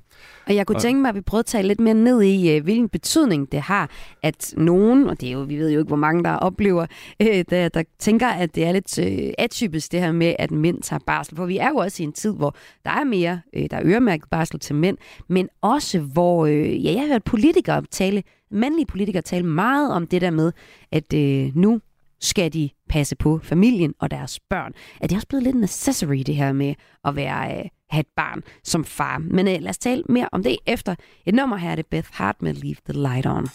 Og 0.47 0.55
jeg 0.55 0.67
kunne 0.67 0.79
tænke 0.79 1.01
mig, 1.01 1.09
at 1.09 1.15
vi 1.15 1.21
prøvede 1.21 1.41
at 1.41 1.45
tale 1.45 1.67
lidt 1.67 1.79
mere 1.79 1.93
ned 1.93 2.21
i, 2.21 2.55
øh, 2.55 2.63
hvilken 2.63 2.89
betydning 2.89 3.51
det 3.51 3.61
har, 3.61 3.89
at 4.23 4.53
nogen, 4.57 5.09
og 5.09 5.21
det 5.21 5.29
er 5.29 5.33
jo, 5.33 5.39
vi 5.39 5.57
ved 5.57 5.71
jo 5.71 5.79
ikke, 5.79 5.87
hvor 5.87 5.95
mange 5.95 6.23
der 6.23 6.35
oplever, 6.35 6.85
øh, 7.19 7.45
der, 7.49 7.69
der 7.69 7.83
tænker, 7.99 8.27
at 8.27 8.55
det 8.55 8.65
er 8.65 8.71
lidt 8.71 8.99
øh, 8.99 9.33
atypisk 9.37 9.91
det 9.91 10.01
her 10.01 10.11
med, 10.11 10.35
at 10.39 10.51
mænd 10.51 10.81
tager 10.81 10.99
barsel. 11.05 11.37
For 11.37 11.45
vi 11.45 11.57
er 11.57 11.69
jo 11.69 11.75
også 11.75 12.03
i 12.03 12.05
en 12.05 12.13
tid, 12.13 12.33
hvor 12.33 12.55
der 12.85 12.91
er 12.91 13.03
mere, 13.03 13.41
øh, 13.53 13.67
der 13.71 13.77
er 13.77 13.81
øremærket 13.85 14.29
barsel 14.29 14.59
til 14.59 14.75
mænd, 14.75 14.97
men 15.27 15.49
også 15.61 15.99
hvor, 15.99 16.45
øh, 16.45 16.85
ja, 16.85 16.91
jeg 16.91 17.01
har 17.01 17.07
hørt 17.07 17.23
politikere 17.23 17.83
tale, 17.91 18.23
mandlige 18.51 18.85
politikere 18.85 19.21
tale 19.21 19.45
meget 19.45 19.91
om 19.93 20.07
det 20.07 20.21
der 20.21 20.31
med, 20.31 20.51
at 20.91 21.13
øh, 21.13 21.51
nu 21.55 21.81
skal 22.25 22.53
de 22.53 22.69
passe 22.89 23.15
på 23.15 23.39
familien 23.43 23.93
og 23.99 24.11
deres 24.11 24.39
børn. 24.49 24.73
Er 25.01 25.07
det 25.07 25.15
også 25.15 25.27
blevet 25.27 25.43
lidt 25.43 25.55
en 25.55 25.63
accessory, 25.63 26.23
det 26.25 26.35
her 26.35 26.53
med 26.53 26.73
at 27.05 27.15
være, 27.15 27.57
øh, 27.57 27.65
have 27.89 27.99
et 27.99 28.07
barn 28.15 28.41
som 28.63 28.85
far? 28.85 29.17
Men 29.17 29.47
øh, 29.47 29.61
lad 29.61 29.69
os 29.69 29.77
tale 29.77 30.03
mere 30.09 30.29
om 30.31 30.43
det 30.43 30.57
efter 30.65 30.95
et 31.25 31.35
nummer 31.35 31.57
her. 31.57 31.75
Det 31.75 31.85
Beth 31.85 32.09
Hart 32.11 32.41
med 32.41 32.53
Leave 32.53 32.77
the 32.89 33.01
Light 33.01 33.25
On. 33.25 33.47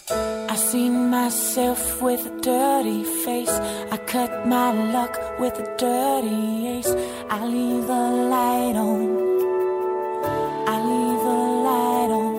I 0.53 0.57
seen 0.57 1.09
myself 1.09 2.01
with 2.01 2.25
a 2.25 2.33
dirty 2.41 3.03
face. 3.25 3.53
I 3.95 3.97
cut 4.13 4.31
my 4.45 4.69
luck 4.95 5.13
with 5.39 5.55
a 5.59 5.67
dirty 5.77 6.67
ace. 6.77 6.91
I 7.29 7.45
leave 7.45 7.87
the 7.87 8.05
light 8.35 8.75
on. 8.75 9.01
I 10.73 10.75
leave 10.91 11.21
the 11.29 11.41
light 11.67 12.11
on. 12.21 12.33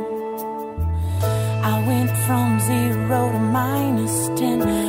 I 1.73 1.75
went 1.89 2.11
from 2.27 2.61
zero 2.61 3.33
to 3.33 3.39
minus 3.39 4.29
ten. 4.39 4.82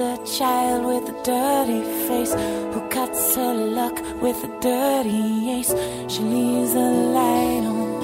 A 0.00 0.16
child 0.26 0.86
with 0.86 1.08
a 1.08 1.14
dirty 1.24 1.82
face 2.08 2.34
who 2.72 2.80
cuts 2.90 3.36
her 3.36 3.54
luck 3.54 3.96
with 4.22 4.42
a 4.42 4.50
dirty 4.60 5.50
ace. 5.58 5.74
She 6.08 6.22
leaves 6.22 6.72
the 6.72 6.90
light 7.14 7.64
on. 7.64 8.02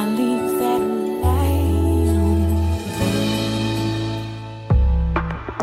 I 0.00 0.04
leave 0.16 0.58
that 0.62 0.80
light 1.24 2.16
on. 2.16 2.44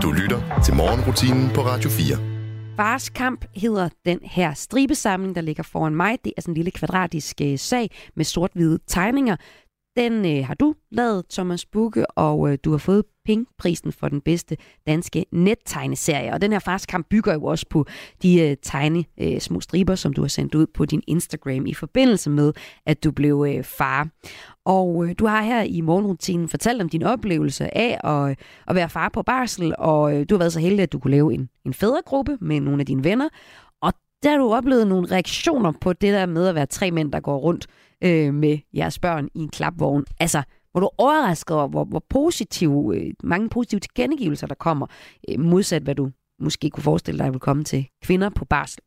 Du 0.01 0.11
lytter 0.11 0.61
til 0.65 0.75
morgenrutinen 0.75 1.49
på 1.55 1.61
Radio 1.61 1.89
4. 1.89 2.17
Fars 2.75 3.09
kamp 3.09 3.45
hedder 3.55 3.89
den 4.05 4.19
her 4.23 4.53
stribesamling, 4.53 5.36
der 5.36 5.41
ligger 5.41 5.63
foran 5.63 5.95
mig. 5.95 6.17
Det 6.23 6.34
er 6.38 6.41
sådan 6.41 6.51
en 6.51 6.55
lille 6.55 6.71
kvadratisk 6.71 7.41
øh, 7.41 7.59
sag 7.59 7.91
med 8.15 8.25
sort-hvide 8.25 8.80
tegninger. 8.88 9.36
Den 9.97 10.25
øh, 10.25 10.45
har 10.45 10.53
du 10.53 10.75
lavet, 10.91 11.25
Thomas 11.29 11.65
Bukke, 11.65 12.11
og 12.11 12.51
øh, 12.51 12.57
du 12.65 12.71
har 12.71 12.77
fået 12.77 13.03
Pingprisen 13.25 13.91
for 13.91 14.09
den 14.09 14.21
bedste 14.21 14.57
danske 14.87 15.25
nettegneserie. 15.31 16.33
Og 16.33 16.41
den 16.41 16.51
her 16.51 16.59
farskamp 16.59 17.07
bygger 17.09 17.33
jo 17.33 17.43
også 17.43 17.65
på 17.69 17.85
de 18.21 18.41
øh, 18.41 18.57
tegne 18.61 19.05
øh, 19.21 19.39
små 19.39 19.59
striber, 19.59 19.95
som 19.95 20.13
du 20.13 20.21
har 20.21 20.27
sendt 20.27 20.55
ud 20.55 20.67
på 20.67 20.85
din 20.85 21.01
Instagram 21.07 21.65
i 21.65 21.73
forbindelse 21.73 22.29
med, 22.29 22.53
at 22.85 23.03
du 23.03 23.11
blev 23.11 23.45
øh, 23.49 23.63
far. 23.63 24.07
Og 24.65 25.05
øh, 25.05 25.15
du 25.19 25.25
har 25.25 25.41
her 25.41 25.61
i 25.61 25.81
morgenrutinen 25.81 26.49
fortalt 26.49 26.81
om 26.81 26.89
din 26.89 27.03
oplevelse 27.03 27.77
af 27.77 27.99
at, 28.03 28.29
øh, 28.29 28.35
at 28.67 28.75
være 28.75 28.89
far 28.89 29.09
på 29.09 29.23
barsel, 29.23 29.75
og 29.77 30.15
øh, 30.15 30.25
du 30.29 30.35
har 30.35 30.39
været 30.39 30.53
så 30.53 30.59
heldig, 30.59 30.83
at 30.83 30.91
du 30.93 30.99
kunne 30.99 31.11
lave 31.11 31.33
en, 31.33 31.49
en 31.65 31.73
fædregruppe 31.73 32.37
med 32.41 32.59
nogle 32.59 32.79
af 32.79 32.85
dine 32.85 33.03
venner. 33.03 33.29
Og 33.81 33.93
der 34.23 34.29
har 34.29 34.37
du 34.37 34.53
oplevet 34.53 34.87
nogle 34.87 35.07
reaktioner 35.11 35.73
på 35.81 35.93
det 35.93 36.13
der 36.13 36.25
med 36.25 36.47
at 36.47 36.55
være 36.55 36.65
tre 36.65 36.91
mænd, 36.91 37.11
der 37.11 37.19
går 37.19 37.37
rundt 37.37 37.67
øh, 38.03 38.33
med 38.33 38.57
jeres 38.73 38.99
børn 38.99 39.29
i 39.35 39.39
en 39.39 39.49
klapvogn. 39.49 40.05
Altså, 40.19 40.43
hvor 40.71 40.79
du 40.79 40.85
er 40.85 41.01
overrasket 41.01 41.57
over, 41.57 41.67
hvor, 41.67 41.85
hvor 41.85 42.05
positive, 42.09 42.97
øh, 42.97 43.13
mange 43.23 43.49
positive 43.49 43.79
tilkendegivelser, 43.79 44.47
der 44.47 44.55
kommer, 44.55 44.87
øh, 45.29 45.39
modsat 45.39 45.83
hvad 45.83 45.95
du 45.95 46.11
måske 46.39 46.69
kunne 46.69 46.83
forestille 46.83 47.23
dig, 47.23 47.31
vil 47.31 47.39
komme 47.39 47.63
til 47.63 47.87
kvinder 48.03 48.29
på 48.29 48.45
barsel. 48.45 48.81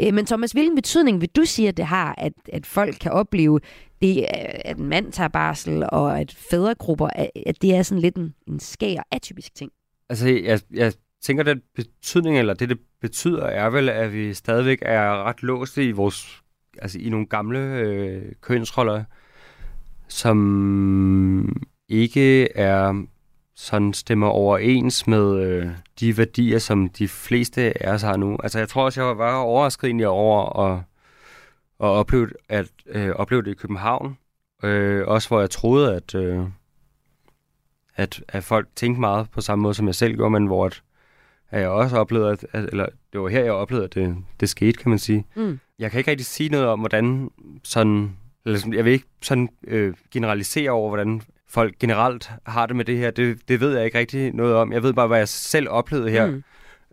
Øh, 0.00 0.14
men 0.14 0.26
Thomas, 0.26 0.52
hvilken 0.52 0.74
betydning 0.74 1.20
vil 1.20 1.28
du 1.28 1.44
sige, 1.44 1.68
at 1.68 1.76
det 1.76 1.84
har, 1.84 2.14
at, 2.18 2.32
at 2.52 2.66
folk 2.66 2.96
kan 3.00 3.12
opleve 3.12 3.60
det, 4.02 4.18
øh, 4.18 4.24
at 4.64 4.78
en 4.78 4.86
mand 4.86 5.12
tager 5.12 5.28
barsel, 5.28 5.84
og 5.92 6.20
at 6.20 6.34
fædregrupper, 6.50 7.06
at, 7.06 7.30
at 7.46 7.62
det 7.62 7.74
er 7.74 7.82
sådan 7.82 8.02
lidt 8.02 8.16
en, 8.16 8.34
en 8.48 8.60
skær 8.60 9.02
atypisk 9.10 9.54
ting? 9.54 9.70
Altså, 10.08 10.28
jeg, 10.28 10.60
jeg 10.74 10.92
tænker, 11.22 11.42
den 11.42 11.62
betydning, 11.74 12.38
eller 12.38 12.54
det, 12.54 12.68
det 12.68 12.78
betyder, 13.00 13.44
er 13.44 13.70
vel, 13.70 13.88
at 13.88 14.12
vi 14.12 14.34
stadigvæk 14.34 14.78
er 14.82 15.24
ret 15.24 15.42
låste 15.42 15.84
i 15.84 15.92
vores, 15.92 16.42
altså 16.82 16.98
i 16.98 17.08
nogle 17.08 17.26
gamle 17.26 17.58
øh, 17.58 18.32
kønsroller, 18.40 19.04
som 20.08 21.62
ikke 21.88 22.56
er 22.56 23.04
sådan 23.56 23.92
stemmer 23.92 24.26
overens 24.26 25.06
med 25.06 25.36
øh, 25.36 25.66
de 26.00 26.18
værdier, 26.18 26.58
som 26.58 26.88
de 26.88 27.08
fleste 27.08 27.86
af 27.86 27.92
os 27.92 28.02
har 28.02 28.16
nu. 28.16 28.38
Altså, 28.42 28.58
jeg 28.58 28.68
tror 28.68 28.84
også, 28.84 29.02
jeg 29.02 29.18
var 29.18 29.36
overrasket 29.36 29.88
egentlig 29.88 30.08
over 30.08 30.58
at, 30.58 30.78
at 31.80 31.86
opleve, 31.86 32.30
at, 32.48 32.70
øh, 32.86 33.10
opleve 33.10 33.42
det 33.42 33.50
i 33.50 33.54
København. 33.54 34.18
Øh, 34.62 35.08
også 35.08 35.28
hvor 35.28 35.40
jeg 35.40 35.50
troede, 35.50 35.94
at, 35.96 36.14
øh, 36.14 36.44
at, 37.96 38.22
at 38.28 38.44
folk 38.44 38.68
tænkte 38.76 39.00
meget 39.00 39.30
på 39.30 39.40
samme 39.40 39.62
måde, 39.62 39.74
som 39.74 39.86
jeg 39.86 39.94
selv 39.94 40.16
gjorde, 40.16 40.30
men 40.30 40.46
hvor 40.46 40.66
at, 40.66 40.82
at 41.50 41.60
jeg 41.60 41.68
også 41.68 41.96
oplevede, 41.96 42.30
at, 42.30 42.46
at, 42.52 42.64
eller 42.64 42.86
det 43.12 43.20
var 43.20 43.28
her, 43.28 43.44
jeg 43.44 43.52
oplevede, 43.52 43.84
at 43.84 43.94
det, 43.94 44.16
det 44.40 44.48
skete, 44.48 44.72
kan 44.72 44.90
man 44.90 44.98
sige. 44.98 45.26
Mm. 45.34 45.60
Jeg 45.78 45.90
kan 45.90 45.98
ikke 45.98 46.10
rigtig 46.10 46.26
sige 46.26 46.48
noget 46.48 46.66
om, 46.66 46.78
hvordan 46.78 47.30
sådan, 47.64 48.16
eller 48.46 48.58
sådan, 48.58 48.72
jeg 48.74 48.84
vil 48.84 48.92
ikke 48.92 49.06
sådan 49.22 49.48
øh, 49.66 49.94
generalisere 50.10 50.70
over, 50.70 50.88
hvordan 50.88 51.22
folk 51.48 51.78
generelt 51.78 52.30
har 52.46 52.66
det 52.66 52.76
med 52.76 52.84
det 52.84 52.98
her, 52.98 53.10
det, 53.10 53.48
det 53.48 53.60
ved 53.60 53.76
jeg 53.76 53.84
ikke 53.84 53.98
rigtig 53.98 54.32
noget 54.32 54.54
om. 54.54 54.72
Jeg 54.72 54.82
ved 54.82 54.92
bare, 54.92 55.06
hvad 55.06 55.18
jeg 55.18 55.28
selv 55.28 55.68
oplevede 55.70 56.10
her 56.10 56.26
Mm. 56.26 56.42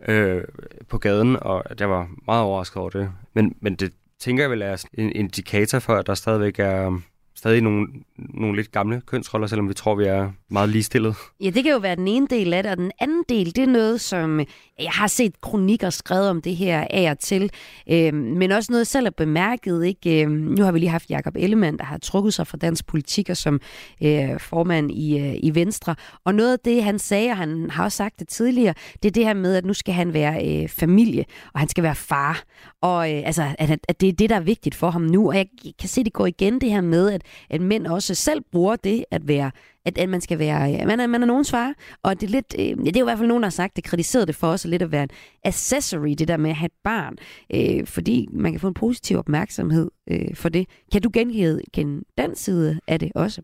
øh, 0.08 0.44
på 0.88 0.98
gaden, 0.98 1.36
og 1.40 1.70
at 1.70 1.80
jeg 1.80 1.90
var 1.90 2.08
meget 2.26 2.42
overrasket 2.42 2.76
over 2.76 2.90
det. 2.90 3.10
Men, 3.34 3.54
men 3.60 3.74
det 3.74 3.92
tænker 4.18 4.42
jeg 4.42 4.50
vel 4.50 4.62
er 4.62 4.84
en 4.94 5.12
indikator 5.12 5.78
for, 5.78 5.94
at 5.94 6.06
der 6.06 6.14
stadigvæk 6.14 6.58
er 6.58 7.00
stadig 7.34 7.60
nogle, 7.62 7.86
nogle 8.16 8.56
lidt 8.56 8.72
gamle 8.72 9.02
kønsroller, 9.06 9.46
selvom 9.46 9.68
vi 9.68 9.74
tror, 9.74 9.94
vi 9.94 10.04
er 10.04 10.30
meget 10.50 10.68
ligestillet. 10.68 11.14
Ja, 11.40 11.50
det 11.50 11.62
kan 11.62 11.72
jo 11.72 11.78
være 11.78 11.96
den 11.96 12.08
ene 12.08 12.26
del 12.30 12.52
af 12.52 12.62
det, 12.62 12.72
og 12.72 12.78
den 12.78 12.90
anden 13.00 13.24
del, 13.28 13.46
det 13.46 13.58
er 13.58 13.66
noget, 13.66 14.00
som 14.00 14.40
øh, 14.40 14.46
jeg 14.80 14.90
har 14.90 15.06
set 15.06 15.40
kronikker 15.40 15.90
skrevet 15.90 16.28
om 16.28 16.42
det 16.42 16.56
her 16.56 16.86
af 16.90 17.10
og 17.10 17.18
til, 17.18 17.50
øh, 17.90 18.14
men 18.14 18.52
også 18.52 18.72
noget, 18.72 18.80
jeg 18.80 18.86
selv 18.86 19.06
har 19.06 19.10
bemærket. 19.10 19.84
Ikke? 19.86 20.22
Øhm, 20.22 20.32
nu 20.32 20.64
har 20.64 20.72
vi 20.72 20.78
lige 20.78 20.90
haft 20.90 21.10
Jakob 21.10 21.36
Ellemann, 21.36 21.78
der 21.78 21.84
har 21.84 21.98
trukket 21.98 22.34
sig 22.34 22.46
fra 22.46 22.56
dansk 22.56 22.86
politik 22.86 23.30
og 23.30 23.36
som 23.36 23.60
øh, 24.02 24.40
formand 24.40 24.90
i, 24.90 25.18
øh, 25.18 25.34
i 25.42 25.54
Venstre, 25.54 25.94
og 26.24 26.34
noget 26.34 26.52
af 26.52 26.58
det, 26.58 26.84
han 26.84 26.98
sagde, 26.98 27.30
og 27.30 27.36
han 27.36 27.70
har 27.70 27.84
også 27.84 27.96
sagt 27.96 28.18
det 28.18 28.28
tidligere, 28.28 28.74
det 29.02 29.08
er 29.08 29.12
det 29.12 29.24
her 29.24 29.34
med, 29.34 29.56
at 29.56 29.64
nu 29.64 29.74
skal 29.74 29.94
han 29.94 30.14
være 30.14 30.62
øh, 30.62 30.68
familie, 30.68 31.24
og 31.54 31.60
han 31.60 31.68
skal 31.68 31.84
være 31.84 31.94
far, 31.94 32.42
og 32.82 33.12
øh, 33.12 33.22
altså, 33.26 33.54
at, 33.58 33.78
at 33.88 34.00
det 34.00 34.08
er 34.08 34.12
det, 34.12 34.30
der 34.30 34.36
er 34.36 34.40
vigtigt 34.40 34.74
for 34.74 34.90
ham 34.90 35.02
nu, 35.02 35.28
og 35.28 35.36
jeg 35.36 35.46
kan 35.78 35.88
se, 35.88 36.04
det 36.04 36.12
går 36.12 36.26
igen 36.26 36.60
det 36.60 36.70
her 36.70 36.80
med, 36.80 37.10
at, 37.10 37.22
at 37.50 37.60
mænd 37.60 37.86
også 37.86 38.14
selv 38.14 38.42
bruger 38.52 38.76
det 38.76 39.04
at 39.10 39.28
være 39.28 39.50
at, 39.86 39.98
at 39.98 40.08
man 40.08 40.20
skal 40.20 40.38
være, 40.38 40.80
øh, 40.80 40.86
man 40.86 41.00
er, 41.00 41.06
man 41.06 41.22
er 41.22 41.26
nogen 41.26 41.44
svar, 41.44 41.74
og 42.02 42.20
det 42.20 42.26
er 42.26 42.30
lidt, 42.30 42.54
øh, 42.58 42.66
ja, 42.66 42.74
det 42.74 42.96
er 42.96 43.00
jo 43.00 43.06
i 43.06 43.08
hvert 43.08 43.18
fald 43.18 43.28
nogen, 43.28 43.42
der 43.42 43.46
har 43.46 43.50
sagt, 43.50 43.76
det 43.76 43.84
kritiserede 43.84 44.26
det 44.26 44.34
for 44.34 44.46
os 44.46 44.64
lidt 44.64 44.82
at 44.82 44.92
være 44.92 45.02
en 45.02 45.10
accessory, 45.44 46.14
det 46.18 46.28
der 46.28 46.36
med 46.36 46.50
at 46.50 46.56
have 46.56 46.66
et 46.66 46.72
barn, 46.84 47.16
øh, 47.54 47.86
fordi 47.86 48.28
man 48.32 48.52
kan 48.52 48.60
få 48.60 48.68
en 48.68 48.74
positiv 48.74 49.18
opmærksomhed 49.18 49.90
øh, 50.10 50.34
for 50.34 50.48
det. 50.48 50.66
Kan 50.92 51.02
du 51.02 51.10
genkende 51.12 52.02
den 52.18 52.36
side 52.36 52.80
af 52.86 53.00
det 53.00 53.12
også? 53.14 53.42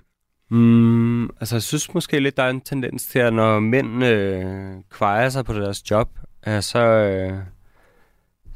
Mm, 0.50 1.24
altså, 1.24 1.54
jeg 1.54 1.62
synes 1.62 1.94
måske 1.94 2.20
lidt, 2.20 2.36
der 2.36 2.42
er 2.42 2.50
en 2.50 2.60
tendens 2.60 3.06
til, 3.06 3.18
at 3.18 3.34
når 3.34 3.60
mænd 3.60 4.04
øh, 4.04 4.44
kvejer 4.90 5.28
sig 5.28 5.44
på 5.44 5.52
deres 5.52 5.90
job, 5.90 6.08
øh, 6.48 6.62
så, 6.62 6.78
øh, 6.78 7.38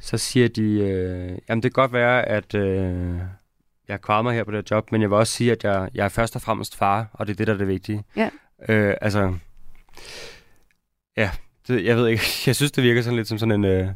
så 0.01 0.19
siger 0.19 0.49
de, 0.49 0.63
øh, 0.63 1.39
jamen 1.49 1.63
det 1.63 1.75
kan 1.75 1.83
godt 1.83 1.93
være, 1.93 2.29
at 2.29 2.55
øh, 2.55 3.21
jeg 3.89 4.01
kvarer 4.01 4.23
mig 4.23 4.35
her 4.35 4.45
på 4.45 4.51
det 4.51 4.71
job, 4.71 4.93
men 4.93 5.01
jeg 5.03 5.11
vil 5.11 5.17
også 5.19 5.33
sige, 5.33 5.53
at 5.53 5.65
jeg, 5.65 5.91
jeg 5.95 6.05
er 6.05 6.09
først 6.09 6.37
og 6.37 6.43
fremmest 6.43 6.77
far, 6.77 7.11
og 7.13 7.27
det 7.27 7.33
er 7.33 7.37
det, 7.37 7.47
der 7.47 7.53
er 7.55 7.59
det 7.59 7.69
vigtige. 7.69 8.05
Ja. 8.17 8.31
Øh, 8.69 8.95
altså, 9.01 9.35
ja, 11.17 11.31
det, 11.69 11.85
jeg 11.85 11.97
ved 11.97 12.09
ikke, 12.09 12.23
jeg 12.47 12.57
synes, 12.57 12.73
det 12.73 12.85
virker 12.85 13.03
sådan 13.03 13.17
lidt 13.17 13.29
som 13.29 13.39
sådan 13.39 13.53
en, 13.53 13.65
øh, 13.65 13.89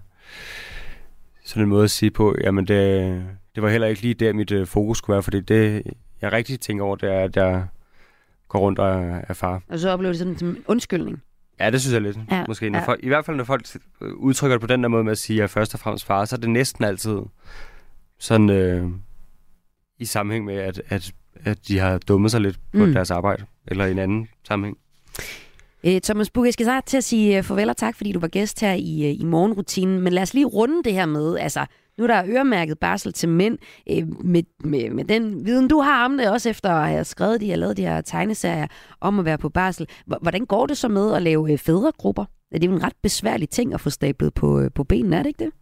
sådan 1.45 1.63
en 1.63 1.69
måde 1.69 1.85
at 1.85 1.91
sige 1.91 2.11
på, 2.11 2.37
jamen 2.41 2.69
det, 2.69 3.25
det 3.55 3.63
var 3.63 3.69
heller 3.69 3.87
ikke 3.87 4.03
lige 4.03 4.15
der, 4.15 4.33
mit 4.33 4.53
øh, 4.53 4.67
fokus 4.67 4.99
skulle 4.99 5.15
være, 5.15 5.23
fordi 5.23 5.41
det, 5.41 5.83
jeg 6.21 6.33
rigtig 6.33 6.61
tænker 6.61 6.85
over, 6.85 6.97
det 6.97 7.13
er, 7.13 7.21
at 7.21 7.37
jeg 7.37 7.67
går 8.49 8.59
rundt 8.59 8.79
og 8.79 8.89
er, 8.89 9.21
er 9.29 9.35
far. 9.35 9.63
Og 9.69 9.79
så 9.79 9.91
oplever 9.91 10.13
det 10.13 10.19
sådan 10.19 10.39
som 10.39 10.49
en 10.49 10.65
undskyldning. 10.67 11.23
Ja, 11.61 11.71
det 11.71 11.81
synes 11.81 11.95
jeg 11.95 12.03
lidt. 12.03 12.17
Ja, 12.31 12.37
Ja, 12.37 12.45
måske. 12.49 12.71
Når 12.71 12.79
ja. 12.79 12.85
folk, 12.85 13.01
I 13.03 13.09
hvert 13.09 13.25
fald, 13.25 13.37
når 13.37 13.45
folk 13.45 13.67
øh, 14.01 14.13
udtrykker 14.15 14.57
det 14.57 14.61
på 14.61 14.67
den 14.67 14.83
der 14.83 14.89
måde 14.89 15.05
med 15.05 15.13
at 15.13 15.19
sige, 15.19 15.35
at 15.35 15.39
jeg 15.39 15.43
er 15.43 15.49
først 15.49 15.75
og 15.75 15.81
fremmest 15.81 16.05
far, 16.05 16.25
så 16.25 16.37
er 16.37 16.41
det 16.41 16.51
næsten 16.51 16.85
altid 16.85 17.19
sådan 18.19 18.51
øh, 18.51 18.91
i 20.01 20.05
sammenhæng 20.05 20.45
med, 20.45 20.55
at, 20.55 20.83
at, 20.89 21.13
at 21.45 21.69
de 21.69 21.79
har 21.79 21.99
dummet 21.99 22.31
sig 22.31 22.41
lidt 22.41 22.57
på 22.73 22.85
Mm. 22.87 22.93
deres 22.93 23.11
arbejde, 23.11 23.45
eller 23.69 23.87
i 23.87 23.91
en 23.91 23.99
anden 23.99 24.29
sammenhæng. 24.49 24.77
Øh, 25.85 26.01
Thomas 26.01 26.31
Bug, 26.31 26.45
jeg 26.45 26.53
skal 26.53 26.67
snart 26.67 26.85
til 26.85 26.97
at 26.97 27.05
sige 27.05 27.37
øh, 27.39 27.43
farvel 27.43 27.69
og 27.71 27.77
tak, 27.77 27.97
fordi 27.97 28.13
du 28.13 28.21
var 28.21 28.29
gæst 28.29 28.61
her 28.61 28.73
i, 28.73 29.09
øh, 29.11 29.21
i 29.21 29.25
morgenrutinen. 29.25 30.01
Men 30.01 30.13
lad 30.13 30.23
os 30.23 30.35
lige 30.35 30.47
runde 30.47 30.83
det 30.85 30.93
her 30.93 31.07
med, 31.07 31.39
altså, 31.39 31.67
nu 31.99 32.05
er 32.05 32.09
der 32.09 32.23
øremærket 32.27 32.79
barsel 32.79 33.13
til 33.13 33.29
mænd. 33.29 33.59
Øh, 33.91 34.25
med, 34.25 34.43
med, 34.65 34.91
med 34.91 35.05
den 35.05 35.47
viden, 35.47 35.69
du 35.69 35.81
har 35.81 36.05
om 36.05 36.17
det, 36.17 36.31
også 36.31 36.49
efter 36.51 36.71
at 36.71 36.89
have 36.89 37.05
skrevet 37.05 37.41
de 37.41 37.53
og 37.53 37.59
lavet 37.59 37.77
de 37.77 37.83
her 37.83 38.01
tegneserier 38.01 38.67
om 39.01 39.19
at 39.19 39.25
være 39.25 39.39
på 39.39 39.49
barsel. 39.49 39.87
Hvordan 40.23 40.47
går 40.47 40.67
det 40.67 40.77
så 40.77 40.89
med 40.89 41.15
at 41.15 41.23
lave 41.23 41.59
fædregrupper? 41.59 42.25
Det 42.53 42.65
er 42.65 42.69
jo 42.69 42.75
en 42.75 42.83
ret 42.83 42.93
besværlig 43.03 43.49
ting 43.49 43.75
at 43.75 43.81
få 43.81 43.91
stablet 43.91 44.35
på, 44.35 44.69
på 44.75 44.85
benene, 44.85 45.17
er 45.17 45.23
det 45.23 45.29
ikke 45.29 45.45
det? 45.45 45.53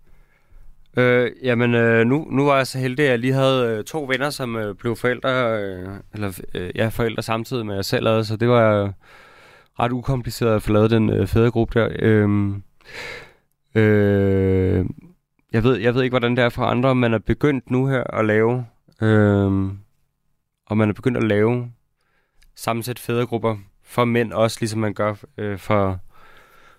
Øh, 0.98 1.32
jamen, 1.42 1.74
øh, 1.74 2.06
nu, 2.06 2.26
nu 2.30 2.44
var 2.44 2.56
jeg 2.56 2.66
så 2.66 2.78
heldig, 2.78 3.04
at 3.04 3.10
jeg 3.10 3.18
lige 3.18 3.32
havde 3.32 3.76
øh, 3.78 3.84
to 3.84 4.04
venner, 4.04 4.30
som 4.30 4.56
øh, 4.56 4.74
blev 4.74 4.96
forældre, 4.96 5.62
øh, 5.62 5.88
eller 6.14 6.40
øh, 6.54 6.70
ja, 6.74 6.88
forældre 6.88 7.22
samtidig 7.22 7.66
med 7.66 7.74
jeg 7.74 7.84
selv 7.84 8.06
havde, 8.06 8.24
så 8.24 8.36
det 8.36 8.48
var 8.48 8.84
øh, 8.84 8.90
ret 9.80 9.92
ukompliceret 9.92 10.56
at 10.56 10.62
få 10.62 10.72
lavet 10.72 10.90
den 10.90 11.10
øh, 11.10 11.26
fædregruppe 11.26 11.80
der. 11.80 11.88
Øh, 11.98 12.50
øh, 13.74 14.86
jeg, 15.52 15.64
ved, 15.64 15.76
jeg 15.76 15.94
ved 15.94 16.02
ikke, 16.02 16.12
hvordan 16.12 16.36
det 16.36 16.44
er 16.44 16.48
for 16.48 16.62
andre, 16.62 16.94
man 16.94 17.14
er 17.14 17.18
begyndt 17.18 17.70
nu 17.70 17.86
her 17.86 18.04
at 18.04 18.24
lave, 18.24 18.66
øh, 19.02 19.46
og 20.66 20.76
man 20.76 20.88
er 20.88 20.92
begyndt 20.92 21.16
at 21.16 21.24
lave 21.24 21.70
sammensæt 22.56 22.98
fædregrupper 22.98 23.56
for 23.84 24.04
mænd 24.04 24.32
også, 24.32 24.56
ligesom 24.60 24.80
man 24.80 24.94
gør 24.94 25.14
øh, 25.38 25.58
for, 25.58 25.98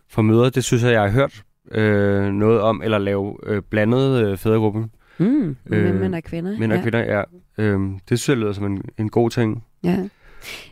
for 0.10 0.22
mødre. 0.22 0.50
Det 0.50 0.64
synes 0.64 0.84
jeg, 0.84 0.92
jeg 0.92 1.02
har 1.02 1.10
hørt 1.10 1.44
øh, 1.72 2.32
noget 2.34 2.62
om, 2.62 2.82
eller 2.84 2.98
lave 2.98 3.38
øh, 3.44 3.62
blandet 3.62 4.26
øh, 4.26 4.38
fædregruppe. 4.38 4.88
Mm, 5.18 5.58
med 5.66 5.94
mænd 5.94 6.16
og 6.16 6.24
kvinder, 6.24 6.58
Mænd 6.60 6.72
og 6.72 6.78
ja. 6.78 6.84
kvinder, 6.84 7.00
ja. 7.00 7.24
Øh, 7.58 7.80
det 8.10 8.20
synes 8.20 8.30
jeg 8.30 8.38
lyder 8.38 8.54
som 8.54 8.66
en, 8.66 8.84
en 8.98 9.10
god 9.10 9.30
ting. 9.30 9.64
Ja. 9.84 10.10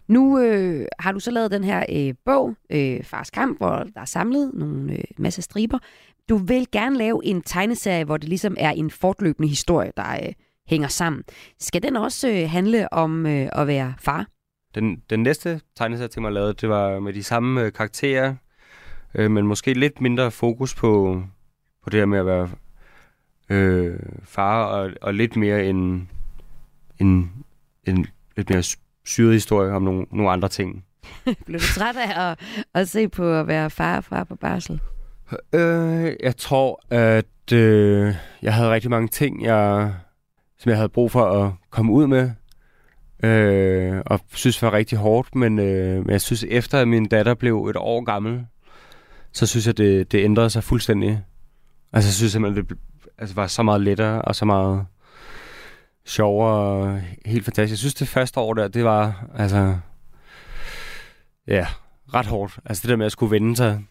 Nu 0.08 0.40
øh, 0.40 0.86
har 1.00 1.12
du 1.12 1.20
så 1.20 1.32
lavet 1.32 1.52
den 1.52 1.64
her 1.64 1.86
øh, 1.90 2.14
bog, 2.26 2.56
øh, 2.70 3.04
Fars 3.04 3.30
Kamp, 3.30 3.58
hvor 3.58 3.76
der 3.94 4.02
er 4.02 4.06
samlet 4.06 4.52
nogle 4.54 4.94
øh, 4.94 5.04
masse 5.18 5.42
striber. 5.42 5.80
Du 6.30 6.38
vil 6.38 6.68
gerne 6.72 6.98
lave 6.98 7.22
en 7.26 7.42
tegneserie, 7.42 8.04
hvor 8.04 8.18
det 8.18 8.30
ligesom 8.30 8.56
er 8.60 8.72
en 8.72 8.92
fortløbende 8.92 9.50
historie, 9.50 9.92
der 9.98 10.12
øh, 10.24 10.34
hænger 10.68 10.88
sammen. 10.88 11.24
Skal 11.60 11.84
den 11.84 11.96
også 11.96 12.30
øh, 12.30 12.50
handle 12.50 12.94
om 12.94 13.26
øh, 13.26 13.50
at 13.52 13.68
være 13.68 13.94
far? 14.00 14.26
Den, 14.76 15.02
den 15.10 15.24
næste 15.24 15.62
tegneserie 15.76 16.08
til 16.08 16.22
mig 16.22 16.32
lavede, 16.32 16.54
det 16.54 16.70
var 16.70 17.00
med 17.00 17.14
de 17.14 17.24
samme 17.24 17.64
øh, 17.64 17.74
karakterer, 17.74 18.36
øh, 19.14 19.32
men 19.32 19.48
måske 19.48 19.74
lidt 19.74 20.02
mindre 20.02 20.32
fokus 20.32 20.76
på, 20.76 21.22
på 21.84 21.90
det 21.90 22.00
her 22.00 22.06
med 22.06 22.20
at 22.20 22.26
være 22.26 22.50
øh, 23.50 24.00
far, 24.24 24.64
og, 24.64 24.92
og 25.02 25.14
lidt 25.14 25.36
mere 25.36 25.66
en, 25.66 26.10
en, 27.00 27.32
en 27.84 28.08
lidt 28.38 28.50
mere 28.50 28.64
syret 29.06 29.34
historie 29.34 29.72
om 29.72 29.82
nogle, 29.82 30.06
nogle 30.12 30.32
andre 30.32 30.50
ting. 30.50 30.86
Blev 31.46 31.60
du 31.60 31.66
træt 31.66 31.96
af 31.98 32.30
at, 32.32 32.40
at 32.74 32.90
se 32.90 33.10
på 33.10 33.34
at 33.34 33.48
være 33.48 33.70
far 33.70 33.98
og 33.98 34.04
far 34.04 34.24
på 34.24 34.36
barsel? 34.36 34.82
Øh, 35.54 36.16
jeg 36.24 36.38
tror, 36.38 36.82
at 36.90 37.54
øh, 37.54 38.16
jeg 38.42 38.54
havde 38.54 38.72
rigtig 38.72 38.90
mange 38.90 39.08
ting, 39.08 39.44
jeg, 39.44 39.94
som 40.58 40.70
jeg 40.70 40.78
havde 40.78 40.90
brug 40.90 41.12
for 41.12 41.44
at 41.44 41.52
komme 41.70 41.92
ud 41.92 42.08
med. 42.08 42.32
Øh, 43.24 44.02
og 44.06 44.20
synes 44.34 44.62
var 44.62 44.74
rigtig 44.74 44.98
hårdt, 44.98 45.36
men, 45.36 45.60
øh, 45.60 45.96
men 45.96 46.10
jeg 46.10 46.22
synes, 46.22 46.46
efter 46.50 46.80
at 46.80 46.88
min 46.88 47.06
datter 47.06 47.34
blev 47.34 47.66
et 47.66 47.76
år 47.76 48.04
gammel, 48.04 48.46
så 49.38 49.46
synes 49.48 49.68
jeg, 49.68 49.78
det, 49.78 50.12
det 50.12 50.24
ændrede 50.24 50.50
sig 50.50 50.64
fuldstændig. 50.64 51.24
Altså, 51.94 52.08
jeg 52.08 52.14
synes 52.14 52.32
simpelthen, 52.32 52.66
det 52.66 52.78
altså, 53.18 53.36
var 53.36 53.48
så 53.48 53.64
meget 53.64 53.82
lettere 53.82 54.22
og 54.22 54.36
så 54.36 54.46
meget 54.46 54.86
sjovere 56.06 56.52
og 56.54 57.02
helt 57.26 57.46
fantastisk. 57.46 57.72
Jeg 57.72 57.78
synes, 57.78 57.94
det 57.94 58.08
første 58.08 58.40
år 58.40 58.54
der, 58.54 58.68
det 58.68 58.84
var 58.84 59.26
altså, 59.36 59.78
ja, 61.48 61.68
ret 62.14 62.26
hårdt. 62.26 62.60
Altså 62.66 62.82
det 62.82 62.90
der 62.90 62.96
med 62.96 63.06
at 63.06 63.12
skulle 63.12 63.32
vende 63.32 63.56
sig 63.56 63.84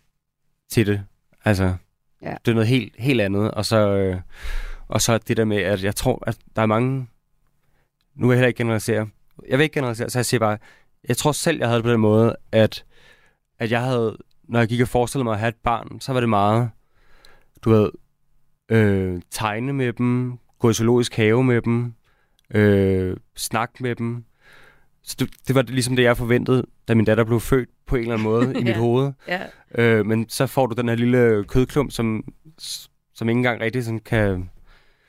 til 0.70 0.86
det. 0.86 1.02
Altså, 1.44 1.74
Ja. 2.22 2.34
det 2.44 2.50
er 2.50 2.54
noget 2.54 2.68
helt, 2.68 2.94
helt 2.98 3.20
andet. 3.20 3.50
Og 3.50 3.64
så, 3.66 3.76
øh, 3.76 4.20
og 4.88 5.00
så 5.02 5.18
det 5.18 5.36
der 5.36 5.44
med, 5.44 5.56
at 5.56 5.84
jeg 5.84 5.96
tror, 5.96 6.22
at 6.26 6.38
der 6.56 6.62
er 6.62 6.66
mange... 6.66 7.06
Nu 8.14 8.26
vil 8.26 8.34
jeg 8.34 8.38
heller 8.38 8.48
ikke 8.48 8.58
generalisere. 8.58 9.08
Jeg 9.48 9.58
vil 9.58 9.64
ikke 9.64 9.74
generalisere, 9.74 10.10
så 10.10 10.18
jeg 10.18 10.26
siger 10.26 10.38
bare, 10.38 10.58
jeg 11.08 11.16
tror 11.16 11.32
selv, 11.32 11.58
jeg 11.58 11.68
havde 11.68 11.76
det 11.78 11.84
på 11.84 11.90
den 11.90 12.00
måde, 12.00 12.36
at, 12.52 12.84
at 13.58 13.70
jeg 13.70 13.82
havde, 13.82 14.16
når 14.48 14.58
jeg 14.58 14.68
gik 14.68 14.80
og 14.80 14.88
forestillede 14.88 15.24
mig 15.24 15.32
at 15.32 15.38
have 15.40 15.48
et 15.48 15.54
barn, 15.64 16.00
så 16.00 16.12
var 16.12 16.20
det 16.20 16.28
meget, 16.28 16.70
du 17.64 17.70
ved, 17.70 17.90
øh, 18.70 19.20
tegne 19.30 19.72
med 19.72 19.92
dem, 19.92 20.38
gå 20.58 20.70
i 20.70 20.74
zoologisk 20.74 21.16
have 21.16 21.44
med 21.44 21.62
dem, 21.62 21.94
øh, 22.54 23.16
snakke 23.36 23.74
med 23.82 23.94
dem. 23.94 24.24
Så 25.02 25.16
det, 25.18 25.30
det 25.48 25.54
var 25.54 25.62
ligesom 25.62 25.96
det, 25.96 26.02
jeg 26.02 26.16
forventede, 26.16 26.64
da 26.88 26.94
min 26.94 27.04
datter 27.04 27.24
blev 27.24 27.40
født 27.40 27.68
på 27.86 27.96
en 27.96 28.02
eller 28.02 28.14
anden 28.14 28.24
måde 28.24 28.44
i 28.60 28.64
mit 28.64 28.66
Ja. 28.68 28.78
hoved. 28.78 29.12
Ja. 29.28 29.40
Øh, 29.74 30.06
men 30.06 30.28
så 30.28 30.46
får 30.46 30.66
du 30.66 30.74
den 30.74 30.88
her 30.88 30.96
lille 30.96 31.44
kødklump, 31.48 31.92
som, 31.92 32.24
som 33.14 33.28
ikke 33.28 33.36
engang 33.38 33.60
rigtig 33.60 33.84
sådan 33.84 33.98
kan 33.98 34.50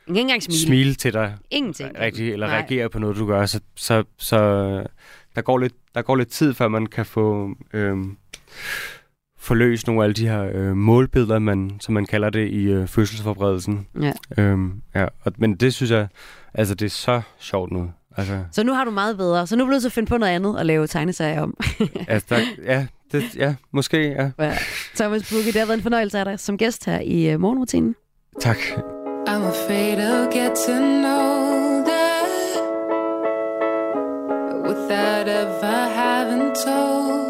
ikke 0.07 0.19
engang 0.21 0.43
smile. 0.43 0.59
smile 0.59 0.93
til 0.93 1.13
dig 1.13 1.37
Ingenting. 1.49 1.99
rigtig, 1.99 2.33
eller 2.33 2.47
Nej. 2.47 2.55
reagere 2.57 2.89
på 2.89 2.99
noget, 2.99 3.17
du 3.17 3.27
gør. 3.27 3.45
Så, 3.45 3.59
så, 3.75 4.03
så 4.17 4.37
der, 5.35 5.41
går 5.41 5.57
lidt, 5.57 5.73
der 5.95 6.01
går 6.01 6.15
lidt 6.15 6.29
tid, 6.29 6.53
før 6.53 6.67
man 6.67 6.85
kan 6.85 7.05
få, 7.05 7.49
øhm, 7.73 8.17
få 9.47 9.53
løst 9.53 9.87
nogle 9.87 10.01
af 10.01 10.03
alle 10.03 10.13
de 10.13 10.27
her 10.27 10.49
øh, 10.53 10.75
målbilleder, 10.75 11.39
man, 11.39 11.71
som 11.79 11.93
man 11.93 12.05
kalder 12.05 12.29
det 12.29 12.49
i 12.49 12.63
øh, 12.63 12.87
fødselsforberedelsen. 12.87 13.87
Ja. 14.01 14.11
Øhm, 14.37 14.81
ja. 14.95 15.05
Og, 15.23 15.31
men 15.37 15.55
det 15.55 15.73
synes 15.73 15.91
jeg, 15.91 16.07
altså 16.53 16.75
det 16.75 16.85
er 16.85 16.89
så 16.89 17.21
sjovt 17.39 17.71
nu. 17.71 17.91
Altså, 18.17 18.39
Så 18.51 18.63
nu 18.63 18.73
har 18.73 18.85
du 18.85 18.91
meget 18.91 19.17
bedre. 19.17 19.47
Så 19.47 19.55
nu 19.55 19.63
er 19.63 19.65
du 19.65 19.71
nødt 19.71 19.81
til 19.81 19.89
at 19.89 19.93
finde 19.93 20.09
på 20.09 20.17
noget 20.17 20.33
andet 20.33 20.59
at 20.59 20.65
lave 20.65 20.87
tegneserier 20.87 21.41
om. 21.41 21.57
altså 22.07 22.27
der, 22.29 22.39
ja, 22.65 22.87
det, 23.11 23.35
ja, 23.35 23.55
måske, 23.71 23.97
ja. 23.97 24.31
Ja. 24.39 24.57
Thomas 24.95 25.29
Bukke, 25.33 25.45
det 25.45 25.55
har 25.55 25.65
været 25.65 25.77
en 25.77 25.83
fornøjelse 25.83 26.19
af 26.19 26.25
dig 26.25 26.39
som 26.39 26.57
gæst 26.57 26.85
her 26.85 26.99
i 26.99 27.33
uh, 27.33 27.41
morgenrutinen. 27.41 27.95
Tak. 28.41 28.57
I'm 29.27 29.43
afraid 29.43 29.97
I'll 29.97 30.37
get 30.39 30.51
to 30.67 30.73
know 30.73 31.83
that 31.85 32.27
without 34.67 35.27
ever 35.27 35.89
haven't 35.95 36.55
told 36.65 37.26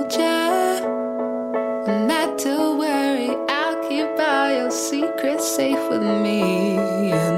your 5.23 5.39
secrets 5.39 5.55
safe 5.55 5.89
with 5.89 6.01
me. 6.01 7.36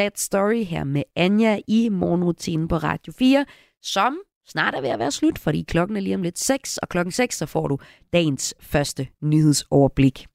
Sad 0.00 0.10
Story 0.16 0.64
her 0.64 0.84
med 0.84 1.02
Anja 1.16 1.58
i 1.68 1.88
morgenrutinen 1.88 2.68
på 2.68 2.76
Radio 2.76 3.12
4, 3.18 3.44
som 3.82 4.18
snart 4.48 4.74
er 4.74 4.80
ved 4.80 4.88
at 4.88 4.98
være 4.98 5.10
slut, 5.10 5.38
fordi 5.38 5.62
klokken 5.62 5.96
er 5.96 6.00
lige 6.00 6.14
om 6.14 6.22
lidt 6.22 6.38
6, 6.38 6.78
og 6.78 6.88
klokken 6.88 7.12
6 7.12 7.36
så 7.36 7.46
får 7.46 7.68
du 7.68 7.78
dagens 8.12 8.54
første 8.60 9.08
nyhedsoverblik. 9.22 10.26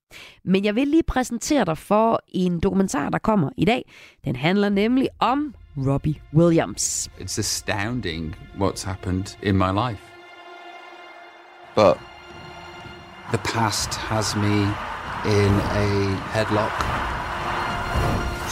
Men 0.43 0.66
jeg 0.66 0.76
vil 0.76 0.88
lige 0.88 1.03
præsentere 1.03 1.66
dig 1.66 1.78
for 1.78 2.24
en 2.28 2.59
dokumentar, 2.59 3.09
der 3.09 3.18
kommer 3.18 3.49
i 3.57 3.66
dag. 3.66 3.91
Den 4.26 4.36
handler 4.36 4.70
nemlig 4.70 5.09
om 5.20 5.55
Robbie 5.78 6.22
Williams. 6.34 7.09
It's 7.20 7.39
astounding 7.39 8.36
what's 8.59 8.86
happened 8.86 9.38
in 9.43 9.57
my 9.57 9.72
life. 9.88 10.03
But 11.76 11.97
the 13.34 13.39
past 13.53 13.95
has 13.95 14.36
me 14.36 14.61
in 15.26 15.53
a 15.72 15.88
headlock. 16.34 17.05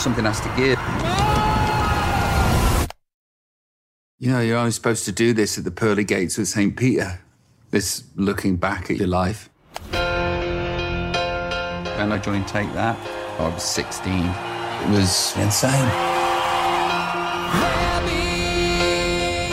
Something 0.04 0.26
has 0.26 0.42
to 0.42 0.50
give. 0.58 0.78
You 4.20 4.32
know, 4.34 4.42
you're 4.42 4.58
only 4.58 4.72
supposed 4.72 5.06
to 5.06 5.14
do 5.14 5.32
this 5.32 5.58
at 5.58 5.64
the 5.64 5.72
pearly 5.72 6.04
gates 6.04 6.38
of 6.38 6.46
St. 6.46 6.76
Peter. 6.76 7.22
This 7.72 8.04
looking 8.18 8.58
back 8.58 8.92
at 8.92 8.98
your 8.98 9.08
life. 9.08 9.50
When 9.94 10.02
I 12.12 12.20
joined 12.22 12.50
Take 12.50 12.74
That, 12.74 12.98
I 13.40 13.48
was 13.48 13.64
16. 13.64 14.14
It 14.14 14.90
was 14.90 15.38
insane. 15.38 15.88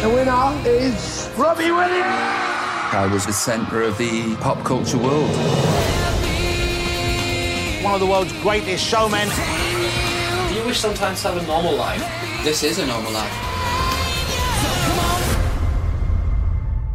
The 0.02 0.08
winner 0.12 0.68
is 0.68 1.30
Robbie 1.36 1.70
Williams. 1.70 2.08
I 2.92 3.08
was 3.08 3.24
the 3.24 3.32
center 3.32 3.82
of 3.82 3.96
the 3.98 4.34
pop 4.40 4.64
culture 4.64 4.98
world. 4.98 5.30
One 7.84 7.94
of 7.94 8.00
the 8.00 8.06
world's 8.06 8.32
greatest 8.42 8.84
showmen. 8.84 9.28
Do 10.70 10.72
wish 10.72 10.82
sometimes 10.82 11.20
to 11.22 11.32
have 11.32 11.42
a 11.42 11.46
normal 11.48 11.74
life? 11.74 12.00
This 12.44 12.62
is 12.62 12.78
a 12.78 12.86
normal 12.86 13.10
life. 13.10 13.32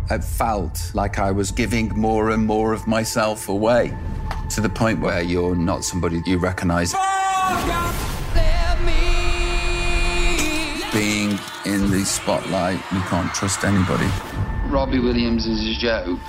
I 0.09 0.17
felt 0.17 0.91
like 0.93 1.19
I 1.19 1.31
was 1.31 1.51
giving 1.51 1.89
more 1.89 2.29
and 2.29 2.45
more 2.45 2.71
of 2.71 2.87
myself 2.87 3.49
away 3.49 3.93
to 4.51 4.61
the 4.61 4.69
point 4.69 5.01
where 5.01 5.21
you're 5.21 5.57
not 5.57 5.83
somebody 5.83 6.21
you 6.25 6.37
recognize. 6.37 6.93
Being 10.93 11.37
in 11.65 11.91
the 11.91 12.05
spotlight, 12.05 12.79
you 12.93 13.01
can't 13.09 13.33
trust 13.33 13.65
anybody. 13.65 14.07
Robbie 14.67 14.99
Williams 14.99 15.47
is 15.47 15.75
a 15.75 15.77
joke. 15.77 16.19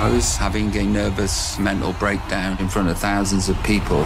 I 0.00 0.10
was 0.12 0.36
having 0.36 0.76
a 0.76 0.82
nervous 0.82 1.60
mental 1.60 1.92
breakdown 1.92 2.58
in 2.58 2.68
front 2.68 2.88
of 2.88 2.98
thousands 2.98 3.48
of 3.48 3.62
people. 3.62 4.04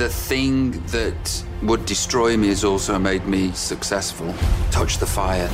The 0.00 0.08
thing 0.08 0.72
that 0.92 1.44
would 1.62 1.84
destroy 1.86 2.36
me 2.36 2.46
has 2.46 2.64
also 2.64 2.98
made 2.98 3.26
me 3.26 3.52
successful. 3.52 4.34
Touch 4.72 4.96
the 4.98 5.06
fire, 5.06 5.50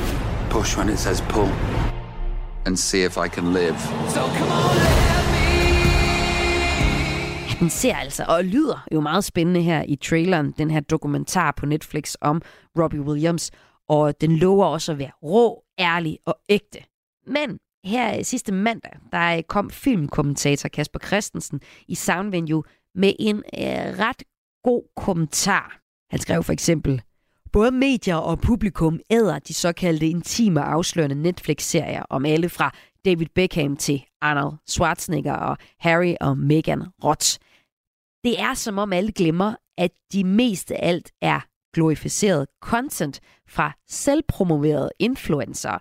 push 0.49 0.77
when 0.77 0.89
it 0.89 0.97
says 0.97 1.21
pull, 1.21 1.49
and 2.65 2.79
see 2.79 3.03
if 3.03 3.17
I 3.17 3.27
can 3.27 3.53
live. 3.53 3.79
So 4.09 4.21
come 4.21 4.51
on, 4.51 4.77
Den 7.59 7.69
ser 7.69 7.95
altså 7.95 8.25
og 8.27 8.43
lyder 8.43 8.87
jo 8.93 9.01
meget 9.01 9.23
spændende 9.23 9.61
her 9.61 9.83
i 9.87 9.95
traileren, 9.95 10.51
den 10.57 10.71
her 10.71 10.79
dokumentar 10.79 11.51
på 11.51 11.65
Netflix 11.65 12.13
om 12.21 12.41
Robbie 12.79 13.01
Williams, 13.01 13.51
og 13.89 14.21
den 14.21 14.37
lover 14.37 14.65
også 14.65 14.91
at 14.91 14.99
være 14.99 15.11
rå, 15.23 15.63
ærlig 15.79 16.19
og 16.25 16.35
ægte. 16.49 16.79
Men 17.25 17.59
her 17.83 18.23
sidste 18.23 18.51
mandag, 18.51 18.91
der 19.11 19.41
kom 19.41 19.69
filmkommentator 19.69 20.69
Kasper 20.69 20.99
Christensen 20.99 21.61
i 21.87 21.95
Soundvenue 21.95 22.63
med 22.95 23.13
en 23.19 23.37
øh, 23.37 23.99
ret 23.99 24.23
god 24.67 24.83
kommentar. 24.95 25.79
Han 26.09 26.19
skrev 26.19 26.43
for 26.43 26.53
eksempel, 26.53 27.01
Både 27.51 27.71
medier 27.71 28.15
og 28.15 28.39
publikum 28.39 28.99
æder 29.09 29.39
de 29.39 29.53
såkaldte 29.53 30.07
intime 30.07 30.61
afslørende 30.61 31.15
Netflix-serier 31.15 32.03
om 32.09 32.25
alle 32.25 32.49
fra 32.49 32.71
David 33.05 33.25
Beckham 33.35 33.77
til 33.77 34.03
Arnold 34.21 34.53
Schwarzenegger 34.67 35.33
og 35.33 35.57
Harry 35.79 36.15
og 36.21 36.37
Meghan 36.37 36.83
Roth. 37.03 37.27
Det 38.23 38.39
er 38.39 38.53
som 38.53 38.77
om 38.77 38.93
alle 38.93 39.11
glemmer, 39.11 39.55
at 39.77 39.91
de 40.13 40.23
mest 40.23 40.71
af 40.71 40.79
alt 40.89 41.11
er 41.21 41.39
glorificeret 41.73 42.47
content 42.61 43.19
fra 43.49 43.71
selvpromoverede 43.89 44.89
influencer. 44.99 45.77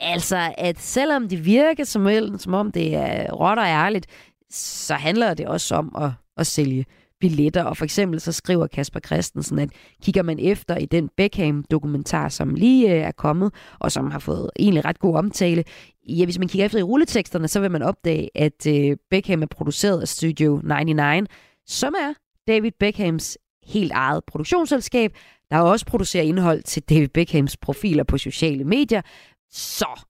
Altså, 0.00 0.54
at 0.58 0.78
selvom 0.78 1.28
det 1.28 1.44
virker 1.44 1.84
som, 1.84 2.38
som 2.38 2.54
om 2.54 2.72
det 2.72 2.94
er 2.94 3.32
råt 3.32 3.58
og 3.58 3.66
ærligt, 3.66 4.06
så 4.50 4.94
handler 4.94 5.34
det 5.34 5.46
også 5.46 5.74
om 5.74 5.96
at, 5.96 6.10
at 6.36 6.46
sælge 6.46 6.86
billetter. 7.20 7.64
Og 7.64 7.76
for 7.76 7.84
eksempel 7.84 8.20
så 8.20 8.32
skriver 8.32 8.66
Kasper 8.66 9.00
Christensen, 9.00 9.58
at 9.58 9.70
kigger 10.02 10.22
man 10.22 10.38
efter 10.38 10.76
i 10.76 10.86
den 10.86 11.10
Beckham-dokumentar, 11.16 12.28
som 12.28 12.54
lige 12.54 12.94
øh, 12.94 13.00
er 13.00 13.12
kommet, 13.12 13.52
og 13.78 13.92
som 13.92 14.10
har 14.10 14.18
fået 14.18 14.50
egentlig 14.58 14.84
ret 14.84 14.98
god 14.98 15.16
omtale, 15.16 15.64
ja, 16.08 16.24
hvis 16.24 16.38
man 16.38 16.48
kigger 16.48 16.66
efter 16.66 16.78
i 16.78 16.82
rulleteksterne, 16.82 17.48
så 17.48 17.60
vil 17.60 17.70
man 17.70 17.82
opdage, 17.82 18.28
at 18.34 18.66
øh, 18.66 18.96
Beckham 19.10 19.42
er 19.42 19.46
produceret 19.46 20.00
af 20.00 20.08
Studio 20.08 20.60
99, 20.64 21.28
som 21.66 21.94
er 21.94 22.14
David 22.46 22.72
Beckhams 22.80 23.38
helt 23.66 23.92
eget 23.92 24.24
produktionsselskab, 24.24 25.16
der 25.50 25.58
også 25.58 25.86
producerer 25.86 26.24
indhold 26.24 26.62
til 26.62 26.82
David 26.82 27.08
Beckhams 27.08 27.56
profiler 27.56 28.04
på 28.04 28.18
sociale 28.18 28.64
medier. 28.64 29.02
Så 29.50 30.00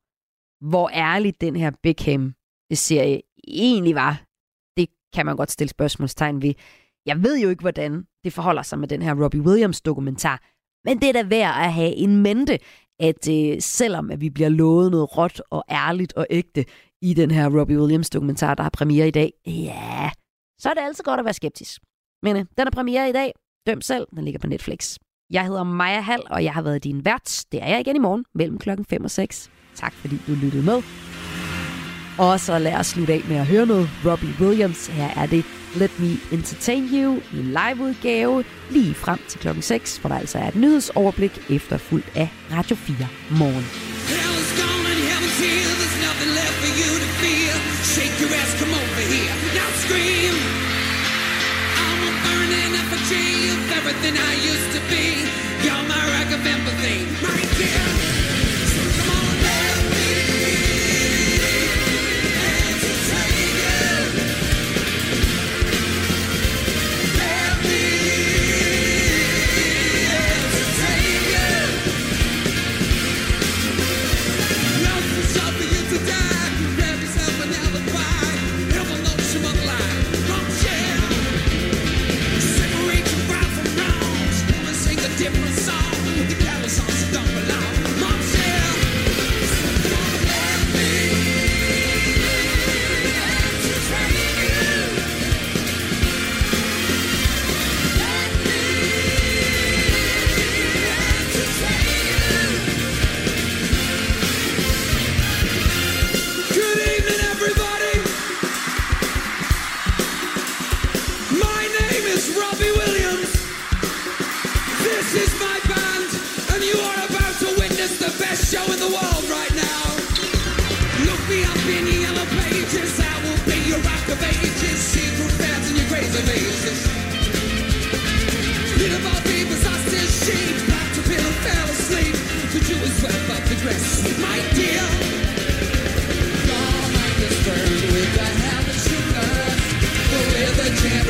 hvor 0.61 0.91
ærligt 0.95 1.41
den 1.41 1.57
her 1.57 1.71
Beckham-serie 1.83 3.21
egentlig 3.49 3.95
var, 3.95 4.23
det 4.77 4.89
kan 5.15 5.27
man 5.27 5.37
godt 5.37 5.51
stille 5.51 5.69
spørgsmålstegn 5.69 6.43
ved. 6.43 6.55
Jeg 7.07 7.23
ved 7.23 7.39
jo 7.39 7.49
ikke, 7.49 7.61
hvordan 7.61 8.05
det 8.25 8.33
forholder 8.33 8.63
sig 8.63 8.79
med 8.79 8.89
den 8.89 9.03
her 9.03 9.23
Robbie 9.25 9.43
Williams-dokumentar, 9.43 10.43
men 10.85 11.01
det 11.01 11.09
er 11.09 11.13
da 11.13 11.23
værd 11.23 11.55
at 11.65 11.73
have 11.73 11.95
en 11.95 12.23
mente, 12.23 12.59
at 13.01 13.29
øh, 13.31 13.57
selvom 13.61 14.11
at 14.11 14.21
vi 14.21 14.31
bliver 14.31 14.49
lovet 14.49 14.91
noget 14.91 15.17
råt 15.17 15.43
og 15.51 15.65
ærligt 15.71 16.13
og 16.13 16.27
ægte 16.31 16.65
i 17.03 17.15
den 17.15 17.31
her 17.31 17.59
Robbie 17.59 17.79
Williams-dokumentar, 17.79 18.55
der 18.55 18.63
har 18.63 18.71
premiere 18.71 19.09
i 19.09 19.11
dag, 19.11 19.33
ja, 19.47 20.11
så 20.59 20.71
er 20.71 20.75
det 20.75 20.81
altid 20.81 21.05
godt 21.05 21.21
at 21.21 21.25
være 21.25 21.35
skeptisk. 21.35 21.83
Men 22.23 22.37
øh, 22.37 22.45
den 22.59 22.67
er 22.67 22.71
premiere 22.71 23.09
i 23.09 23.13
dag. 23.13 23.33
Døm 23.67 23.81
selv, 23.81 24.07
den 24.17 24.25
ligger 24.25 24.39
på 24.39 24.47
Netflix. 24.47 24.97
Jeg 25.31 25.47
hedder 25.47 25.63
Maja 25.63 26.01
Hall, 26.01 26.23
og 26.31 26.45
jeg 26.45 26.53
har 26.53 26.63
været 26.63 26.85
din 26.85 27.05
vært. 27.05 27.45
Det 27.53 27.63
er 27.63 27.69
jeg 27.69 27.81
igen 27.81 27.97
i 27.97 27.99
morgen 27.99 28.25
mellem 28.35 28.59
klokken 28.59 28.87
5 28.87 29.05
og 29.05 29.11
6. 29.11 29.51
Tak 29.75 29.93
fordi 29.93 30.17
du 30.27 30.33
lyttede 30.33 30.65
med. 30.65 30.83
Og 32.19 32.41
så 32.41 32.59
lad 32.59 32.75
os 32.75 32.87
slutte 32.87 33.13
af 33.13 33.23
med 33.29 33.37
at 33.37 33.47
høre 33.47 33.67
noget. 33.67 33.89
Robbie 34.07 34.35
Williams, 34.41 34.87
her 34.87 35.23
er 35.23 35.27
det 35.27 35.45
Let 35.77 36.01
Me 36.01 36.17
Entertain 36.33 36.89
You 36.93 37.21
i 37.33 37.39
en 37.39 37.57
liveudgave 37.59 38.45
lige 38.71 38.95
frem 38.95 39.19
til 39.29 39.41
klokken 39.41 39.63
6, 39.63 39.97
hvor 39.97 40.09
der 40.09 40.19
altså 40.19 40.39
er 40.39 40.49
et 40.49 40.57
nyhedsoverblik 40.57 41.51
efterfulgt 41.51 42.09
af 42.15 42.29
Radio 42.53 42.77
4 42.77 42.97
morgen. 43.31 43.65
Everything 53.81 54.17
I 54.17 54.35
used 54.53 54.73
to 54.75 54.81
be. 54.89 55.05
You're 55.65 55.83
my 55.89 56.03
wreck 56.11 56.31
of 56.37 56.47
empathy, 56.47 56.99
my 57.23 57.41
dear. 57.59 58.30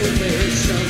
The 0.03 0.90